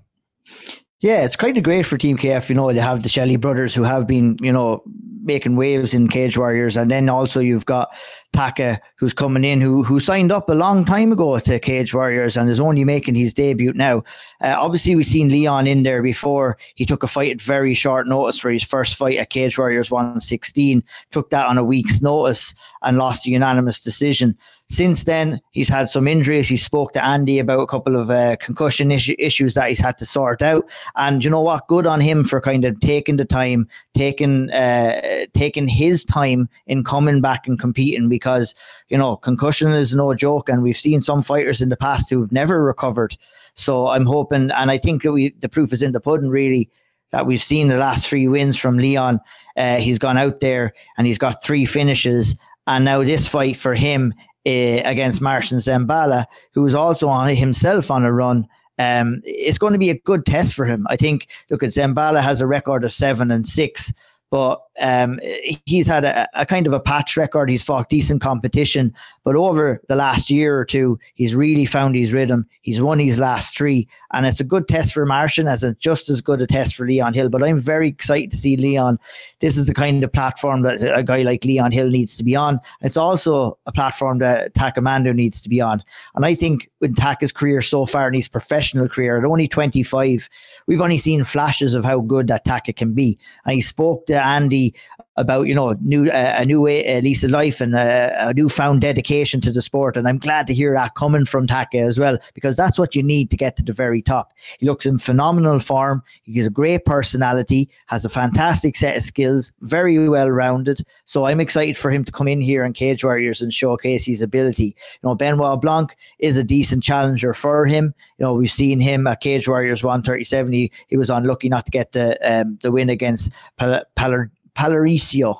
[1.00, 2.50] Yeah, it's kind of great for Team KF.
[2.50, 4.82] You know, they have the Shelley brothers who have been, you know,
[5.22, 7.90] making waves in Cage Warriors, and then also you've got
[8.32, 12.36] Taka who's coming in, who who signed up a long time ago to Cage Warriors
[12.36, 13.98] and is only making his debut now.
[14.42, 16.58] Uh, obviously, we've seen Leon in there before.
[16.74, 19.90] He took a fight at very short notice for his first fight at Cage Warriors
[19.90, 20.84] 116.
[21.12, 24.36] Took that on a week's notice and lost a unanimous decision.
[24.70, 26.48] Since then, he's had some injuries.
[26.48, 29.98] He spoke to Andy about a couple of uh, concussion issue, issues that he's had
[29.98, 30.64] to sort out.
[30.94, 31.66] And you know what?
[31.66, 36.84] Good on him for kind of taking the time, taking uh, taking his time in
[36.84, 38.54] coming back and competing because
[38.88, 42.30] you know concussion is no joke, and we've seen some fighters in the past who've
[42.30, 43.16] never recovered.
[43.54, 46.70] So I'm hoping, and I think we the proof is in the pudding, really
[47.10, 49.18] that we've seen the last three wins from Leon.
[49.56, 52.38] Uh, he's gone out there and he's got three finishes.
[52.68, 54.14] And now this fight for him
[54.46, 58.46] uh, against Marcin Zembala, who is also on himself on a run.
[58.78, 60.86] Um, it's going to be a good test for him.
[60.88, 61.28] I think.
[61.50, 63.92] Look at Zembala has a record of seven and six,
[64.30, 65.20] but um,
[65.66, 67.50] he's had a, a, kind of a patch record.
[67.50, 72.14] He's fought decent competition, but over the last year or two, he's really found his
[72.14, 72.46] rhythm.
[72.62, 76.08] He's won his last three, and it's a good test for Martian as it's just
[76.08, 77.28] as good a test for Leon Hill.
[77.28, 78.98] But I'm very excited to see Leon.
[79.40, 82.34] This is the kind of platform that a guy like Leon Hill needs to be
[82.34, 82.58] on.
[82.80, 85.84] It's also a platform that Takamando needs to be on.
[86.14, 90.28] And I think in Taka's career so far in his professional career, at only 25,
[90.66, 93.18] we've only seen flashes of how good that Taka can be.
[93.44, 94.69] And he spoke to Andy
[95.16, 98.80] about you know new a new way, a lease of life and a, a newfound
[98.80, 99.96] dedication to the sport.
[99.96, 103.02] And I'm glad to hear that coming from Taka as well because that's what you
[103.02, 104.32] need to get to the very top.
[104.58, 106.02] He looks in phenomenal form.
[106.22, 110.82] He has a great personality, has a fantastic set of skills, very well rounded.
[111.04, 114.22] So I'm excited for him to come in here and Cage Warriors and showcase his
[114.22, 114.76] ability.
[115.02, 117.94] You know, Benoit Blanc is a decent challenger for him.
[118.18, 120.52] You know, we've seen him at Cage Warriors 137.
[120.52, 125.36] He, he was unlucky not to get the um, the win against Pal- Pal- Palaricio.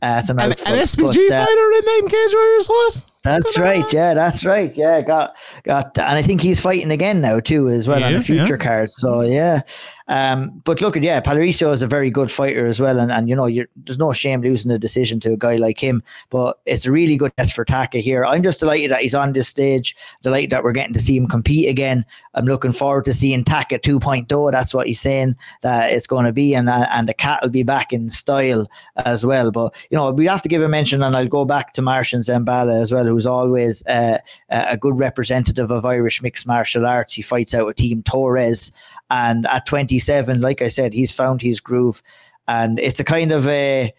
[0.00, 2.68] Uh, some an, an SBG but, uh, fighter in name Cage Warriors.
[2.68, 3.04] What?
[3.24, 3.92] That's right.
[3.92, 4.74] Yeah, that's right.
[4.76, 8.14] Yeah, got got, and I think he's fighting again now too, as well he on
[8.14, 8.64] is, the future yeah.
[8.64, 8.94] cards.
[8.96, 9.62] So yeah,
[10.08, 13.28] um, but look at yeah, Palaricio is a very good fighter as well, and and
[13.28, 16.02] you know there's no shame losing a decision to a guy like him.
[16.30, 18.24] But it's a really good test for Taka here.
[18.24, 19.94] I'm just delighted that he's on this stage.
[20.22, 22.06] Delighted that we're getting to see him compete again.
[22.34, 24.52] I'm looking forward to seeing Taka 2.0.
[24.52, 27.50] That's what he's saying that it's going to be, and uh, and the cat will
[27.50, 28.66] be back in style
[29.04, 29.50] as well.
[29.50, 32.20] But you know we have to give a mention, and I'll go back to Marcin
[32.20, 37.12] Zembala as well, who's always uh, a good representative of Irish mixed martial arts.
[37.12, 38.72] He fights out with Team Torres,
[39.10, 39.66] and at
[39.98, 42.02] 27, like I said, he's found his groove.
[42.46, 43.92] And it's a kind of a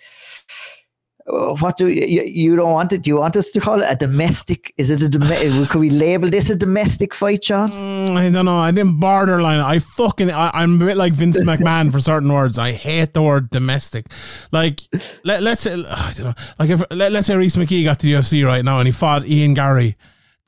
[1.59, 3.03] what do you, you don't want it?
[3.03, 4.73] Do you want us to call it a domestic?
[4.77, 5.69] Is it a domestic?
[5.69, 7.69] Could we label this a domestic fight, John?
[7.69, 8.57] Mm, I don't know.
[8.57, 9.59] I didn't borderline.
[9.59, 10.31] I fucking.
[10.31, 12.57] I, am a bit like Vince McMahon for certain words.
[12.57, 14.07] I hate the word domestic.
[14.51, 14.81] Like
[15.23, 16.33] let let's say I don't know.
[16.57, 18.91] Like if let, let's say Rhys McKee got to the UFC right now and he
[18.91, 19.97] fought Ian Garry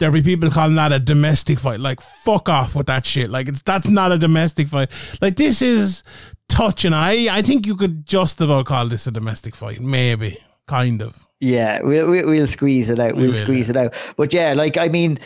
[0.01, 1.79] there'll be people calling that a domestic fight.
[1.79, 3.29] Like, fuck off with that shit.
[3.29, 4.89] Like, it's that's not a domestic fight.
[5.21, 6.03] Like, this is
[6.49, 6.91] touching.
[6.91, 9.79] I I think you could just about call this a domestic fight.
[9.79, 11.27] Maybe, kind of.
[11.39, 13.15] Yeah, we'll we'll, we'll squeeze it out.
[13.15, 13.93] We'll we squeeze it out.
[14.17, 15.19] But yeah, like I mean.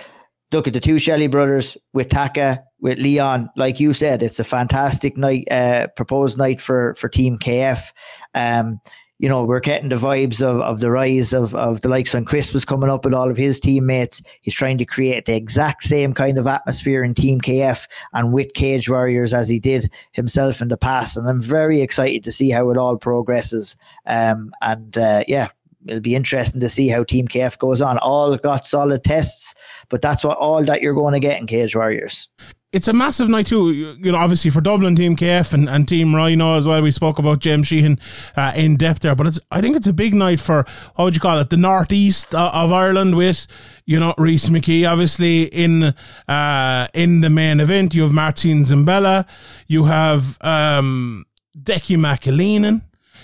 [0.52, 3.50] look at the two Shelley brothers with Taka, with Leon.
[3.56, 7.92] Like you said, it's a fantastic night, uh, proposed night for for Team KF.
[8.34, 8.80] Um,
[9.20, 12.26] you know, we're getting the vibes of, of the rise of, of the likes when
[12.26, 14.22] Chris was coming up with all of his teammates.
[14.42, 18.54] He's trying to create the exact same kind of atmosphere in Team KF and with
[18.54, 21.16] Cage Warriors as he did himself in the past.
[21.16, 23.78] And I'm very excited to see how it all progresses.
[24.06, 25.48] Um, and uh, yeah,
[25.88, 27.98] it'll be interesting to see how Team KF goes on.
[28.00, 29.56] All got solid tests,
[29.88, 32.28] but that's what all that you're going to get in Cage Warriors
[32.76, 33.72] it's a massive night too.
[33.72, 36.82] You know, obviously for Dublin, Team KF and, and Team Rhino as well.
[36.82, 37.98] We spoke about James Sheehan
[38.36, 40.66] uh, in depth there, but it's I think it's a big night for
[40.96, 43.48] what would you call it, the northeast of Ireland with
[43.86, 45.96] you know Rhys McKee obviously in
[46.28, 47.94] uh, in the main event.
[47.96, 49.26] You have Marcin Zembala,
[49.68, 51.26] you have um,
[51.58, 52.82] Decky McAleenan.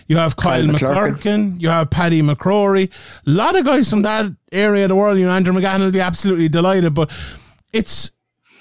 [0.08, 0.76] You have Kyle, Kyle.
[0.76, 1.62] McClurkin.
[1.62, 2.90] You have Paddy McCrory.
[3.28, 5.18] A lot of guys from that area of the world.
[5.18, 6.94] You know, Andrew McGann will be absolutely delighted.
[6.94, 7.12] But
[7.72, 8.12] it's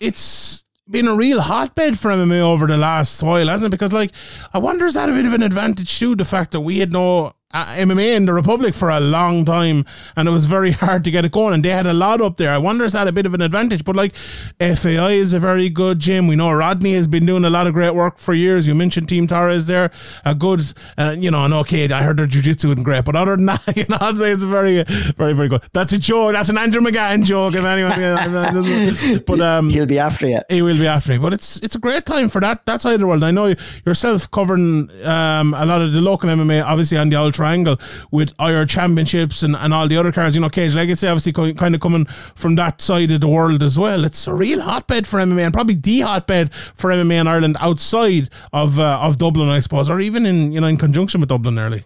[0.01, 3.77] it's been a real hotbed for MMA over the last while, hasn't it?
[3.77, 4.13] Because, like,
[4.53, 6.17] I wonder is that a bit of an advantage too?
[6.17, 9.85] The fact that we had no uh, MMA in the Republic for a long time,
[10.17, 11.55] and it was very hard to get it going.
[11.55, 12.51] And they had a lot up there.
[12.51, 13.85] I wonder is that a bit of an advantage?
[13.85, 14.15] But like
[14.61, 16.27] FAI is a very good gym.
[16.27, 18.69] We know Rodney has been doing a lot of great work for years.
[18.69, 19.91] You mentioned Team Tara is there,
[20.25, 20.63] a good,
[20.97, 23.77] uh, you know, and okay, I heard their jiu-jitsu isn't great, but other than that,
[23.77, 24.85] you know, I'd say it's very,
[25.17, 25.63] very, very good.
[25.73, 26.33] That's a joke.
[26.33, 27.55] That's an Andrew McGann joke.
[27.55, 27.91] If anyone,
[29.27, 30.41] but um, he'll be after you.
[30.49, 31.19] He will be after me.
[31.19, 33.25] But it's it's a great time for that that side of the world.
[33.25, 37.35] I know yourself covering um, a lot of the local MMA, obviously on the old
[37.41, 37.77] triangle
[38.11, 40.35] with our championships and, and all the other cards.
[40.35, 43.63] You know, Cage Legacy obviously co- kind of coming from that side of the world
[43.63, 44.05] as well.
[44.05, 48.29] It's a real hotbed for MMA and probably the hotbed for MMA in Ireland outside
[48.53, 51.59] of uh, of Dublin, I suppose, or even in you know in conjunction with Dublin
[51.59, 51.85] early.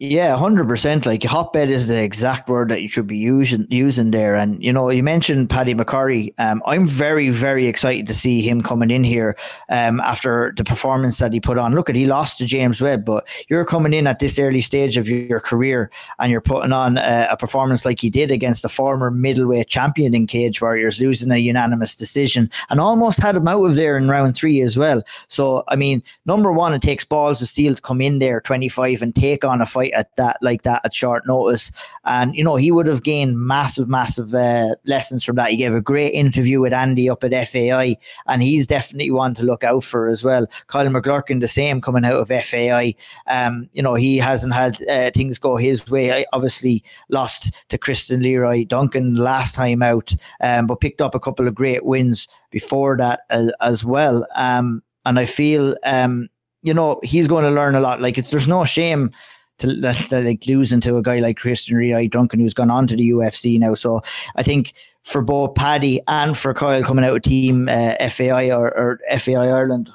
[0.00, 1.06] Yeah, hundred percent.
[1.06, 4.36] Like hotbed is the exact word that you should be using using there.
[4.36, 6.32] And you know, you mentioned Paddy McCrory.
[6.38, 9.36] Um, I'm very, very excited to see him coming in here
[9.70, 11.74] um, after the performance that he put on.
[11.74, 14.96] Look at he lost to James Webb, but you're coming in at this early stage
[14.96, 15.90] of your career
[16.20, 20.14] and you're putting on a, a performance like he did against the former middleweight champion
[20.14, 24.06] in Cage Warriors, losing a unanimous decision and almost had him out of there in
[24.08, 25.02] round three as well.
[25.26, 29.02] So I mean, number one, it takes balls of steel to come in there 25
[29.02, 31.70] and take on a fight at that like that at short notice.
[32.04, 35.50] And you know he would have gained massive, massive uh, lessons from that.
[35.50, 39.44] He gave a great interview with Andy up at FAI, and he's definitely one to
[39.44, 40.46] look out for as well.
[40.66, 42.94] Kyle McClurkin the same coming out of FAI.
[43.26, 46.12] Um, you know he hasn't had uh, things go his way.
[46.12, 51.20] I obviously lost to Christian Leroy Duncan last time out, um, but picked up a
[51.20, 54.26] couple of great wins before that uh, as well.
[54.34, 56.28] Um, and I feel um,
[56.62, 58.00] you know he's going to learn a lot.
[58.00, 59.10] Like it's there's no shame
[59.58, 62.86] to, that, that like losing to a guy like Christian Leroy Duncan who's gone on
[62.86, 63.74] to the UFC now.
[63.74, 64.00] So
[64.36, 64.72] I think
[65.04, 69.48] for both Paddy and for Kyle coming out of team uh, FAI or, or, FAI
[69.48, 69.90] Ireland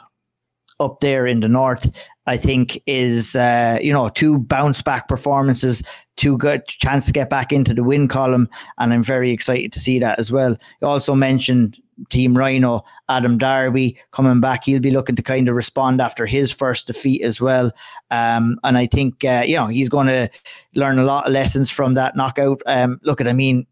[0.79, 1.87] up there in the north,
[2.25, 5.83] I think is uh, you know two bounce back performances,
[6.17, 8.49] two good chance to get back into the win column,
[8.79, 10.57] and I'm very excited to see that as well.
[10.81, 14.65] You also mentioned Team Rhino, Adam Darby coming back.
[14.65, 17.71] He'll be looking to kind of respond after his first defeat as well.
[18.11, 20.29] Um, and I think, uh, you know, he's going to
[20.75, 22.61] learn a lot of lessons from that knockout.
[22.65, 23.65] Um, look at, I mean,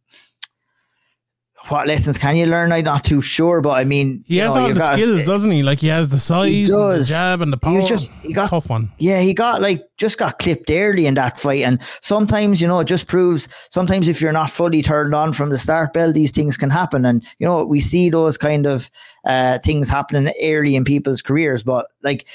[1.72, 2.72] what lessons can you learn?
[2.72, 5.52] I'm not too sure, but I mean, he has know, all the got, skills, doesn't
[5.52, 5.64] he?
[5.64, 7.80] Like he has the size, the jab, and the power.
[7.80, 8.92] He just he got tough one.
[8.98, 12.80] Yeah, he got like just got clipped early in that fight, and sometimes you know
[12.80, 13.48] it just proves.
[13.70, 17.06] Sometimes if you're not fully turned on from the start, bell, these things can happen,
[17.06, 18.90] and you know we see those kind of
[19.26, 21.64] uh, things happening early in people's careers.
[21.64, 22.26] But like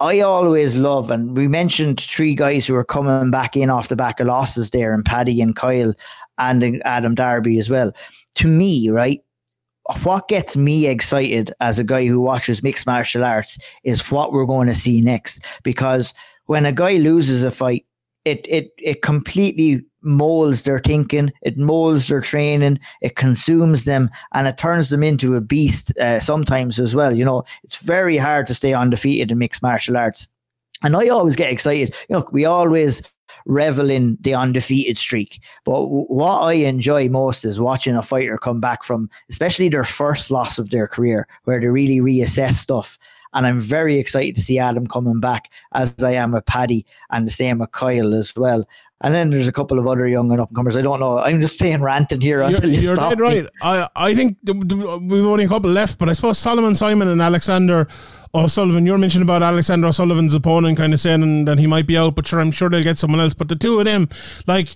[0.00, 3.96] I always love, and we mentioned three guys who are coming back in off the
[3.96, 5.92] back of losses there, and Paddy and Kyle
[6.38, 7.92] and Adam Darby as well.
[8.36, 9.22] To me, right,
[10.02, 14.46] what gets me excited as a guy who watches mixed martial arts is what we're
[14.46, 15.44] going to see next.
[15.62, 16.12] Because
[16.46, 17.84] when a guy loses a fight,
[18.24, 24.46] it it it completely molds their thinking, it molds their training, it consumes them, and
[24.46, 27.14] it turns them into a beast uh, sometimes as well.
[27.14, 30.28] You know, it's very hard to stay undefeated in mixed martial arts.
[30.82, 31.94] And I always get excited.
[32.08, 33.02] You know, we always
[33.48, 35.40] revel in the undefeated streak.
[35.64, 40.30] But what I enjoy most is watching a fighter come back from, especially their first
[40.30, 42.98] loss of their career, where they really reassess stuff
[43.34, 47.26] and I'm very excited to see Adam coming back, as I am with Paddy and
[47.26, 48.66] the same with Kyle as well.
[49.00, 50.76] And then there's a couple of other young and upcomers.
[50.76, 51.18] I don't know.
[51.18, 53.16] I'm just staying ranting here until you're, you stop.
[53.16, 53.46] You're right.
[53.62, 57.86] I, I think we've only a couple left, but I suppose Solomon Simon and Alexander
[58.34, 58.86] O'Sullivan.
[58.86, 62.26] You're mentioning about Alexander O'Sullivan's opponent, kind of saying that he might be out, but
[62.26, 63.34] sure, I'm sure they'll get someone else.
[63.34, 64.08] But the two of them,
[64.48, 64.74] like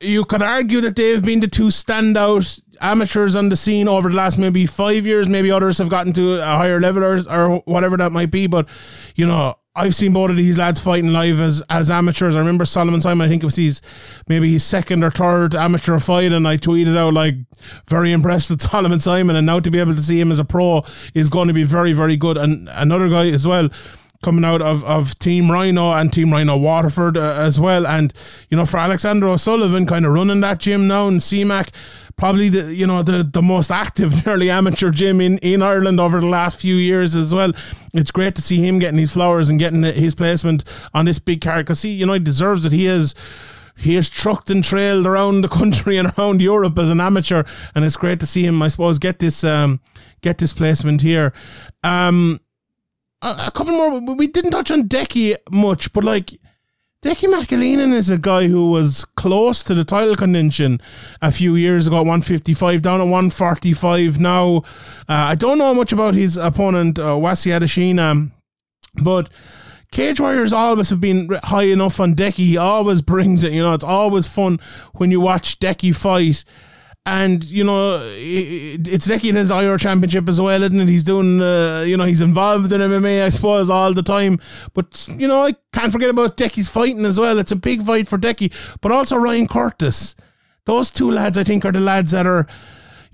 [0.00, 4.16] you could argue that they've been the two standout amateurs on the scene over the
[4.16, 5.28] last maybe five years.
[5.28, 8.46] Maybe others have gotten to a higher level or, or whatever that might be.
[8.46, 8.68] But,
[9.14, 12.34] you know, I've seen both of these lads fighting live as, as amateurs.
[12.34, 13.82] I remember Solomon Simon, I think it was his
[14.26, 17.34] maybe his second or third amateur fight, and I tweeted out like
[17.86, 20.44] very impressed with Solomon Simon, and now to be able to see him as a
[20.44, 20.82] pro
[21.14, 22.38] is going to be very, very good.
[22.38, 23.68] And another guy as well
[24.22, 27.86] coming out of, of Team Rhino and Team Rhino Waterford uh, as well.
[27.86, 28.12] And,
[28.50, 31.70] you know, for Alexander O'Sullivan kind of running that gym now in CMAC,
[32.16, 36.20] probably the, you know, the, the most active nearly amateur gym in, in Ireland over
[36.20, 37.52] the last few years as well.
[37.94, 40.64] It's great to see him getting these flowers and getting his placement
[40.94, 42.72] on this big card because he, you know, he deserves it.
[42.72, 43.14] He is
[43.78, 47.44] he has trucked and trailed around the country and around Europe as an amateur,
[47.74, 49.80] and it's great to see him, I suppose, get this um,
[50.22, 51.32] get this placement here.
[51.84, 52.40] Um,
[53.22, 54.00] a, couple more.
[54.14, 56.38] We didn't touch on Decky much, but like
[57.02, 60.80] Decky McAleenan is a guy who was close to the title contention
[61.22, 64.56] a few years ago, 155 down at 145 now.
[64.56, 64.62] Uh,
[65.08, 68.32] I don't know much about his opponent, uh, Wasi Adesina,
[69.02, 69.30] but
[69.92, 72.44] Cage Warriors always have been high enough on Decky.
[72.44, 73.52] He always brings it.
[73.52, 74.58] You know, it's always fun
[74.94, 76.44] when you watch Decky fight.
[77.06, 80.88] And you know, it's Decky in his IR championship as well, isn't it?
[80.88, 84.40] He's doing, uh, you know, he's involved in MMA, I suppose, all the time.
[84.74, 87.38] But you know, I can't forget about Decky's fighting as well.
[87.38, 90.16] It's a big fight for Decky, but also Ryan Curtis.
[90.64, 92.48] Those two lads, I think, are the lads that are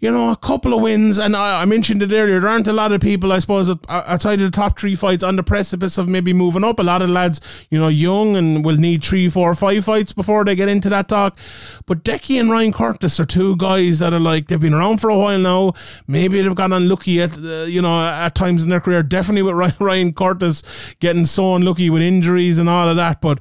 [0.03, 2.41] you know, a couple of wins, and I, I, mentioned it earlier.
[2.41, 5.37] There aren't a lot of people, I suppose, outside of the top three fights on
[5.37, 6.81] the precipice of maybe moving up.
[6.81, 7.41] A lot of lads,
[7.71, 11.09] you know, young and will need three, four, five fights before they get into that
[11.09, 11.39] talk.
[11.87, 15.09] But Decky and Ryan Curtis are two guys that are like they've been around for
[15.09, 15.75] a while now.
[16.09, 19.05] Maybe they've got unlucky at uh, you know at times in their career.
[19.05, 20.65] Definitely with Ryan Curtis
[20.99, 23.39] getting so unlucky with injuries and all of that, but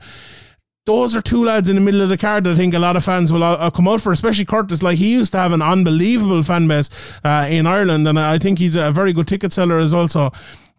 [0.85, 2.95] those are two lads in the middle of the card that I think a lot
[2.95, 4.81] of fans will uh, come out for, especially Curtis.
[4.81, 6.89] Like he used to have an unbelievable fan base
[7.23, 10.07] uh, in Ireland, and I think he's a very good ticket seller as well.
[10.07, 10.31] So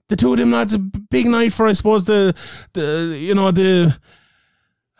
[0.08, 2.34] the two of them lads, a big night for I suppose the
[2.72, 3.96] the you know the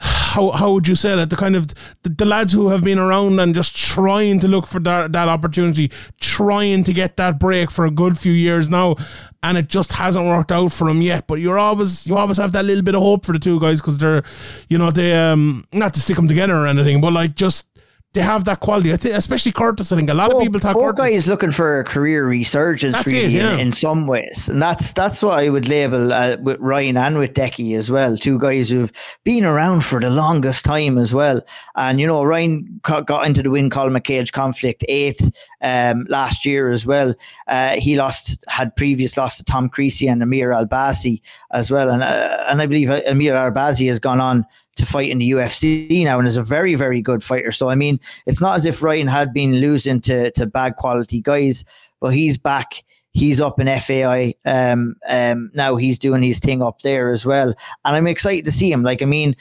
[0.02, 1.30] how how would you say that?
[1.30, 1.68] The kind of
[2.02, 5.28] the, the, lads who have been around and just trying to look for that, that
[5.28, 5.90] opportunity
[6.20, 8.96] trying to get that break for a good few years now
[9.42, 11.26] and it just hasn't worked out for them yet.
[11.26, 13.80] But you're always you always have that little bit of hope for the two guys
[13.80, 14.24] because they're
[14.68, 17.66] you know they um not to stick them together or anything but like just
[18.14, 18.92] they have that quality.
[18.92, 19.90] I think, especially Curtis.
[19.90, 20.96] I think a lot well, of people talk.
[20.96, 23.54] guy is looking for a career resurgence, that's really, it, yeah.
[23.54, 27.18] in, in, some ways, and that's that's what I would label uh, with Ryan and
[27.18, 28.18] with Decky as well.
[28.18, 28.92] Two guys who've
[29.24, 31.40] been around for the longest time as well.
[31.74, 35.30] And you know, Ryan got into the Win Colin McCage conflict eighth
[35.62, 37.14] um, last year as well.
[37.46, 42.02] Uh, he lost had previous lost to Tom Creasy and Amir Albazi as well, and
[42.02, 44.44] uh, and I believe uh, Amir Albazi has gone on
[44.76, 47.52] to fight in the UFC now and is a very, very good fighter.
[47.52, 51.20] So, I mean, it's not as if Ryan had been losing to, to bad quality
[51.20, 51.64] guys,
[52.00, 52.84] but he's back.
[53.12, 54.34] He's up in FAI.
[54.46, 57.48] Um, um, now he's doing his thing up there as well.
[57.84, 58.82] And I'm excited to see him.
[58.82, 59.36] Like, I mean,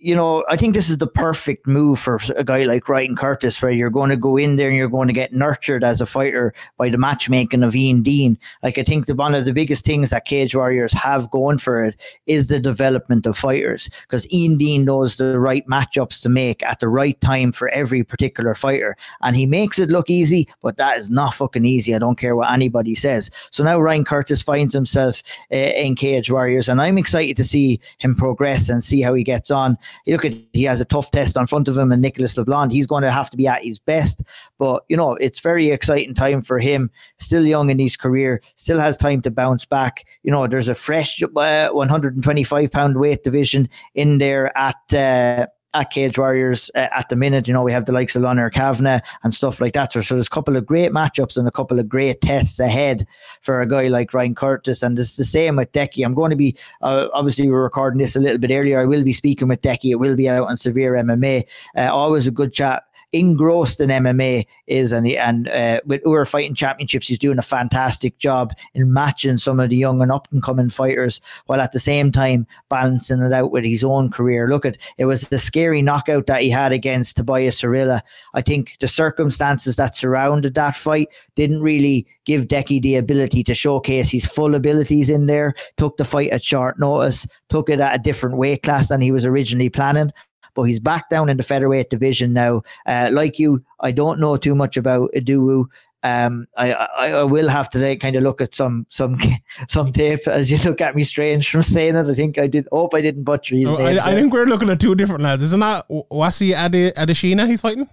[0.00, 3.60] you know, I think this is the perfect move for a guy like Ryan Curtis,
[3.60, 6.06] where you're going to go in there and you're going to get nurtured as a
[6.06, 8.38] fighter by the matchmaking of Ian Dean.
[8.62, 11.84] Like, I think the, one of the biggest things that Cage Warriors have going for
[11.84, 16.62] it is the development of fighters, because Ian Dean knows the right matchups to make
[16.62, 18.96] at the right time for every particular fighter.
[19.22, 21.92] And he makes it look easy, but that is not fucking easy.
[21.92, 23.30] I don't care what anybody says.
[23.50, 27.80] So now Ryan Curtis finds himself uh, in Cage Warriors, and I'm excited to see
[27.98, 29.76] him progress and see how he gets on
[30.06, 32.86] look at he has a tough test on front of him, and Nicholas LeBlanc, he's
[32.86, 34.22] going to have to be at his best.
[34.58, 36.90] But you know, it's very exciting time for him.
[37.18, 40.06] Still young in his career, still has time to bounce back.
[40.22, 44.94] You know, there's a fresh uh, 125 pound weight division in there at.
[44.94, 47.46] Uh, at Cage Warriors uh, at the minute.
[47.46, 49.92] You know, we have the likes of Lonner Kavanagh and stuff like that.
[49.92, 53.06] So, so, there's a couple of great matchups and a couple of great tests ahead
[53.42, 54.82] for a guy like Ryan Curtis.
[54.82, 56.04] And it's the same with Decky.
[56.04, 58.80] I'm going to be, uh, obviously, we're recording this a little bit earlier.
[58.80, 59.90] I will be speaking with Decky.
[59.90, 61.44] It will be out on Severe MMA.
[61.76, 66.54] Uh, always a good chat engrossed in MMA is, and and uh, with Ur Fighting
[66.54, 70.42] Championships, he's doing a fantastic job in matching some of the young and up and
[70.42, 74.48] coming fighters, while at the same time balancing it out with his own career.
[74.48, 78.00] Look at it was the scary knockout that he had against Tobias Harila.
[78.34, 83.54] I think the circumstances that surrounded that fight didn't really give Decky the ability to
[83.54, 85.54] showcase his full abilities in there.
[85.76, 89.10] Took the fight at short notice, took it at a different weight class than he
[89.10, 90.12] was originally planning.
[90.58, 92.62] But he's back down in the featherweight division now.
[92.84, 95.66] Uh, like you, I don't know too much about Iduwu.
[96.02, 99.18] Um, I, I, I will have to kind of look at some some
[99.68, 102.08] some tape as you look at me strange from saying it.
[102.08, 102.66] I think I did.
[102.72, 104.00] Hope I didn't butcher his Oh, name.
[104.00, 105.42] I, I think we're looking at two different lads.
[105.44, 107.88] Isn't that Wasi Ade, Adeshina he's fighting?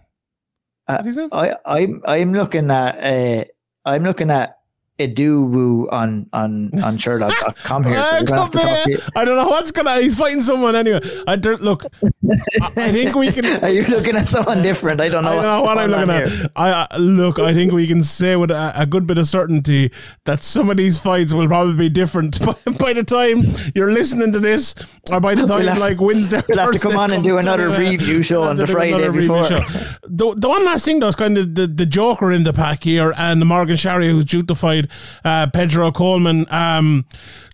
[0.88, 1.30] Uh, What is it?
[1.32, 3.46] I, I'm I'm looking at uh,
[3.86, 4.58] I'm looking at
[5.00, 8.02] Iduwu on on on Sherdog.com here.
[8.04, 8.98] So we're gonna have to come talk to here.
[8.98, 9.04] you.
[9.16, 10.00] I don't know what's gonna.
[10.02, 11.02] He's fighting someone anyway.
[11.28, 11.84] I don't look.
[11.84, 13.46] I, I think we can.
[13.64, 15.02] Are you looking at someone different?
[15.02, 15.32] I don't know.
[15.32, 16.28] I don't know what I'm looking at.
[16.32, 16.50] here.
[16.56, 17.40] I uh, look.
[17.40, 19.92] I think we can say with a, a good bit of certainty
[20.24, 23.44] that some of these fights will probably be different by, by the time
[23.76, 24.76] you're listening to this,
[25.12, 26.42] or by the time We'll have- like Wednesday.
[26.48, 29.44] we'll have to come on and do another preview show on the Friday before.
[29.44, 29.60] show.
[30.08, 32.84] The, the one last thing though is kind of the, the Joker in the pack
[32.84, 34.85] here, and the Morgan Charrière who's due to fight
[35.24, 36.46] uh, Pedro Coleman.
[36.50, 37.06] Um,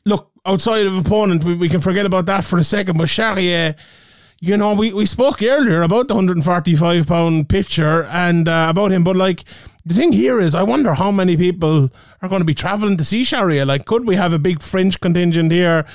[0.06, 2.98] look, outside of opponent, we, we can forget about that for a second.
[2.98, 3.76] But Charrière,
[4.40, 9.04] you know, we, we spoke earlier about the 145 pound pitcher and uh, about him,
[9.04, 9.44] but like
[9.86, 11.90] the thing here is, I wonder how many people
[12.22, 13.66] are going to be traveling to see Charrière.
[13.66, 15.86] Like, could we have a big French contingent here?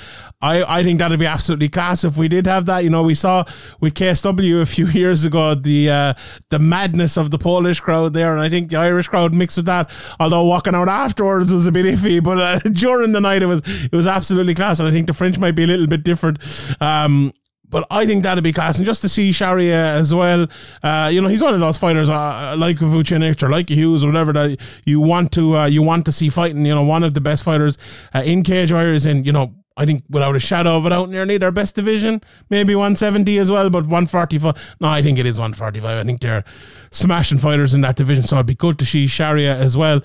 [0.41, 2.83] I, I think that'd be absolutely class if we did have that.
[2.83, 3.45] You know, we saw
[3.79, 6.13] with KSW a few years ago the uh,
[6.49, 9.65] the madness of the Polish crowd there, and I think the Irish crowd mixed with
[9.67, 9.89] that.
[10.19, 13.61] Although walking out afterwards was a bit iffy, but uh, during the night it was
[13.65, 16.39] it was absolutely class, and I think the French might be a little bit different.
[16.81, 17.33] Um,
[17.69, 20.47] but I think that'd be class, and just to see Charrière as well,
[20.83, 24.07] uh, you know, he's one of those fighters uh, like Vucinic or like Hughes or
[24.07, 26.65] whatever that you want to uh, you want to see fighting.
[26.65, 27.77] You know, one of the best fighters
[28.15, 31.09] uh, in cage warriors, and you know, I think without a shadow of a doubt,
[31.09, 34.75] nearly their best division, maybe 170 as well, but 145.
[34.79, 35.85] No, I think it is 145.
[35.85, 36.43] I think they're
[36.91, 40.01] smashing fighters in that division, so it'd be good to see Charrière as well.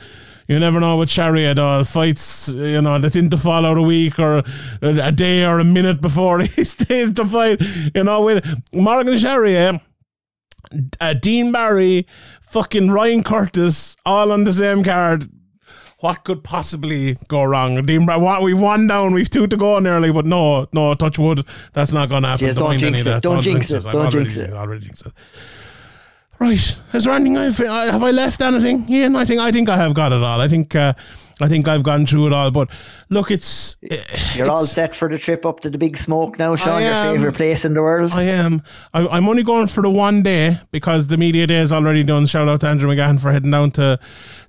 [0.48, 1.84] You never know with Charrière though.
[1.84, 4.42] Fights, you know, they tend to fall out a week or
[4.80, 7.60] a, day or a minute before he stays to fight.
[7.94, 9.80] You know, with Morgan Charrière,
[11.00, 12.06] uh, Dean Barry,
[12.40, 15.28] fucking Ryan Curtis, all on the same card.
[16.00, 17.80] What could possibly go wrong?
[17.86, 18.08] Dean
[18.42, 22.08] we've one down, we've two to go nearly, but no, no, touch wood, that's not
[22.08, 22.52] going to happen.
[22.54, 24.52] Don't mind jinx any of it, don't jinx it, don't jinx it.
[24.52, 25.12] Already jinxed it.
[26.42, 26.80] Right.
[26.92, 28.84] Is there anything I've have I left anything?
[28.90, 30.40] Ian, I think I think I have got it all.
[30.40, 30.92] I think uh,
[31.40, 32.50] I think I've gone through it all.
[32.50, 32.68] But
[33.10, 33.76] look, it's
[34.34, 36.82] You're all set for the trip up to the big smoke now, Sean.
[36.82, 38.10] Your favorite place in the world.
[38.12, 38.64] I am.
[38.92, 42.26] I, I'm only going for the one day because the media day is already done.
[42.26, 44.00] Shout out to Andrew McGahan for heading down to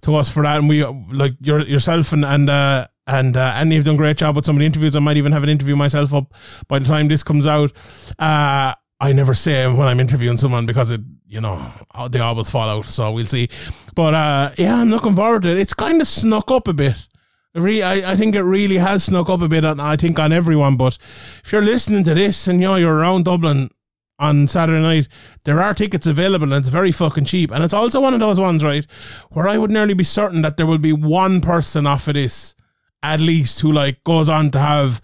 [0.02, 0.58] to us for that.
[0.58, 4.18] And we like your yourself and and uh, and uh, Andy have done a great
[4.18, 4.96] job with some of the interviews.
[4.96, 6.34] I might even have an interview myself up
[6.68, 7.72] by the time this comes out.
[8.18, 8.74] Uh,
[9.04, 11.62] I never say when I'm interviewing someone because it, you know,
[12.10, 12.86] they always fall out.
[12.86, 13.49] So we'll see.
[13.95, 15.58] But uh, yeah, I'm looking forward to it.
[15.58, 17.06] It's kind of snuck up a bit.
[17.54, 19.66] It I, I think it really has snuck up a bit.
[19.66, 20.78] On, I think on everyone.
[20.78, 20.97] But
[21.43, 23.72] if you're listening to this and you know you're around Dublin
[24.20, 25.10] on Saturday night,
[25.43, 27.51] there are tickets available and it's very fucking cheap.
[27.51, 28.88] And it's also one of those ones, right,
[29.32, 32.56] where I would nearly be certain that there will be one person off of this
[33.04, 35.01] at least who like goes on to have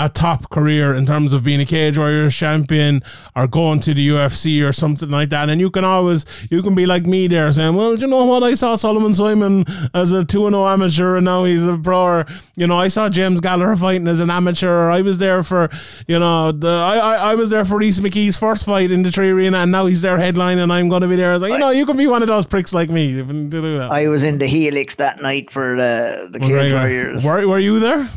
[0.00, 3.02] a top career in terms of being a cage warriors champion
[3.36, 5.48] or going to the UFC or something like that.
[5.48, 8.42] And you can always you can be like me there saying, Well, you know what?
[8.42, 12.00] I saw Solomon Simon as a 2 0 amateur and now he's a pro.
[12.00, 12.26] Or,
[12.56, 14.70] you know, I saw James Gallagher fighting as an amateur.
[14.70, 15.68] Or I was there for,
[16.08, 19.10] you know, the I, I, I was there for Rhys McKee's first fight in the
[19.10, 21.30] 3Arena and now he's their headline and I'm gonna be there.
[21.30, 23.22] I was like, you know, you can be one of those pricks like me to
[23.22, 23.92] do that.
[23.92, 26.72] I was in the Helix that night for uh, the the Cage.
[26.72, 27.24] Warriors.
[27.24, 28.10] Were, were you there?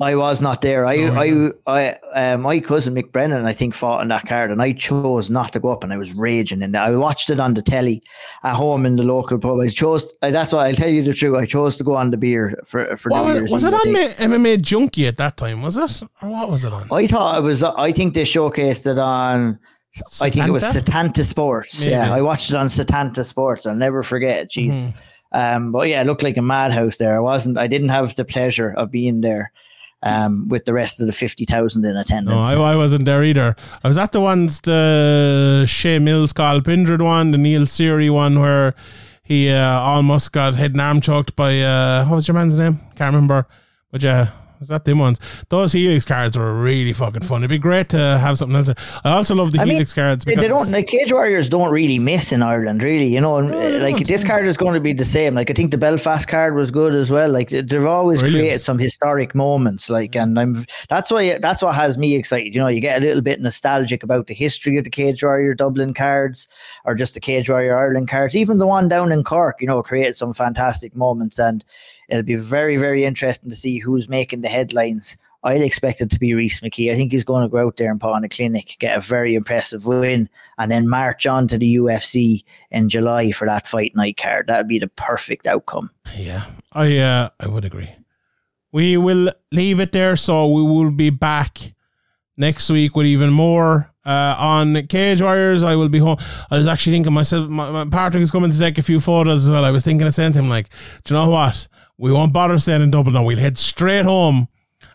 [0.00, 0.86] I was not there.
[0.86, 4.50] I, Oh, I, I, uh, my cousin Mick Brennan, I think, fought on that card,
[4.50, 6.62] and I chose not to go up, and I was raging.
[6.62, 8.02] And I watched it on the telly
[8.42, 9.60] at home in the local pub.
[9.60, 10.10] I chose.
[10.22, 11.36] uh, That's why I'll tell you the truth.
[11.36, 13.74] I chose to go on the beer for for What New was, Year's was it
[13.74, 13.92] on.
[13.92, 15.60] Ma- MMA Junkie at that time?
[15.62, 16.88] Was it, or what was it on?
[16.90, 17.62] I thought it was.
[17.62, 19.58] I think they showcased it on.
[20.22, 21.08] I think it was Setanta?
[21.12, 21.80] Setanta Sports.
[21.80, 21.90] Maybe.
[21.90, 23.66] Yeah, I watched it on Setanta Sports.
[23.66, 24.48] I'll never forget it.
[24.50, 24.72] Jeez.
[24.72, 24.90] Mm-hmm.
[25.32, 27.14] Um, but yeah, it looked like a madhouse there.
[27.16, 27.58] I wasn't.
[27.58, 29.52] I didn't have the pleasure of being there.
[30.02, 32.46] Um, with the rest of the fifty thousand in No, attendance.
[32.46, 33.54] I, I wasn't there either.
[33.84, 38.40] I was at the ones the Shea Mills Cathal Pendred one, the Neil Seery one
[38.40, 38.74] where
[39.22, 42.80] he uh, almost got head and arm choked by uh, what was your man's name?
[42.96, 43.46] Can't remember.
[43.92, 44.30] But yeah,
[44.60, 45.18] was that them ones?
[45.48, 47.40] Those Helix cards were really fucking fun.
[47.40, 48.68] It'd be great to have something else.
[49.04, 50.70] I also love the I mean, Helix cards They, don't.
[50.70, 53.06] The Cage Warriors don't really miss in Ireland, really.
[53.06, 55.34] You know, and, uh, like this card is going to be the same.
[55.34, 57.30] Like I think the Belfast card was good as well.
[57.30, 58.42] Like they- they've always Brilliant.
[58.42, 59.88] created some historic moments.
[59.88, 62.54] Like, and I'm that's why that's what has me excited.
[62.54, 65.54] You know, you get a little bit nostalgic about the history of the Cage Warrior
[65.54, 66.46] Dublin cards,
[66.84, 68.36] or just the Cage Warrior Ireland cards.
[68.36, 71.64] Even the one down in Cork, you know, created some fantastic moments and.
[72.10, 76.18] It'll be very, very interesting to see who's making the headlines I'd expect it to
[76.18, 76.92] be Rhys McKee.
[76.92, 79.00] I think he's going to go out there and put on a clinic, get a
[79.00, 83.96] very impressive win, and then march on to the UFC in July for that fight
[83.96, 84.48] night card.
[84.48, 85.90] That'd be the perfect outcome.
[86.14, 87.90] Yeah, I uh, I would agree.
[88.70, 91.74] We will leave it there, so we will be back
[92.36, 95.62] next week with even more uh, on Cage Warriors.
[95.62, 96.18] I will be home.
[96.50, 99.44] I was actually thinking myself, my, my Patrick is coming to take a few photos
[99.44, 99.64] as well.
[99.64, 100.68] I was thinking of to him, like,
[101.04, 101.66] do you know what?
[102.00, 103.24] We won't bother staying in Dublin now.
[103.24, 104.48] We'll head straight home.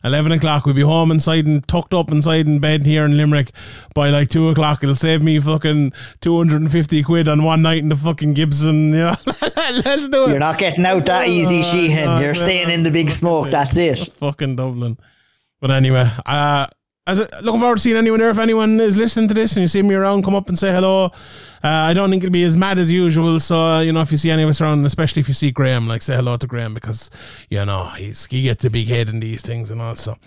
[0.03, 3.51] 11 o'clock, we'll be home inside and tucked up inside in bed here in Limerick
[3.93, 4.81] by like 2 o'clock.
[4.81, 8.89] It'll save me fucking 250 quid on one night in the fucking Gibson.
[8.89, 9.15] You know?
[9.85, 10.29] Let's do it.
[10.29, 12.21] You're not getting out that easy, Sheehan.
[12.21, 13.51] You're staying in the big smoke.
[13.51, 13.97] That's it.
[14.13, 14.97] fucking Dublin.
[15.61, 16.65] But anyway, uh,
[17.07, 18.29] as a, looking forward to seeing anyone there.
[18.29, 20.71] If anyone is listening to this and you see me around, come up and say
[20.71, 21.11] hello.
[21.63, 23.39] Uh, I don't think it'll be as mad as usual.
[23.39, 25.51] So uh, you know, if you see any of us around, especially if you see
[25.51, 27.11] Graham, like say hello to Graham because
[27.49, 30.17] you know he's he gets a big head in these things and also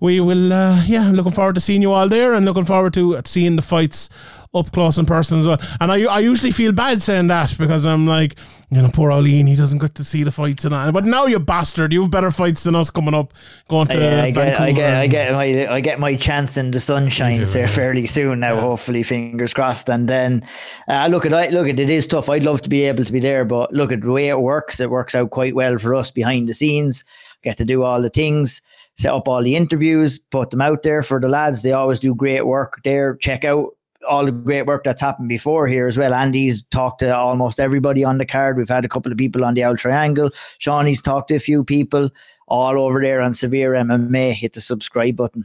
[0.00, 3.20] we will, uh, yeah, looking forward to seeing you all there and looking forward to
[3.24, 4.10] seeing the fights
[4.54, 5.60] up close and person as well.
[5.80, 8.36] And I, I usually feel bad saying that because I'm like,
[8.70, 10.90] you know, poor Eileen, he doesn't get to see the fights and all.
[10.90, 13.32] But now you bastard, you've better fights than us coming up,
[13.68, 16.56] going to Yeah, I get, I Vancouver get, I get my, I get my chance
[16.56, 17.66] in the sunshine there yeah.
[17.66, 18.58] fairly soon now.
[18.58, 19.88] Hopefully, fingers crossed.
[19.88, 20.44] And then,
[20.88, 22.28] uh, look at, I look at it is tough.
[22.28, 24.80] I'd love to be able to be there, but look at the way it works.
[24.80, 27.04] It works out quite well for us behind the scenes.
[27.42, 28.62] Get to do all the things,
[28.96, 31.62] set up all the interviews, put them out there for the lads.
[31.62, 33.14] They always do great work there.
[33.14, 33.76] Check out
[34.08, 36.14] all the great work that's happened before here as well.
[36.14, 38.56] Andy's talked to almost everybody on the card.
[38.56, 40.30] We've had a couple of people on the Owl Triangle.
[40.58, 42.10] Shawnee's talked to a few people
[42.48, 44.32] all over there on Severe MMA.
[44.32, 45.44] Hit the subscribe button.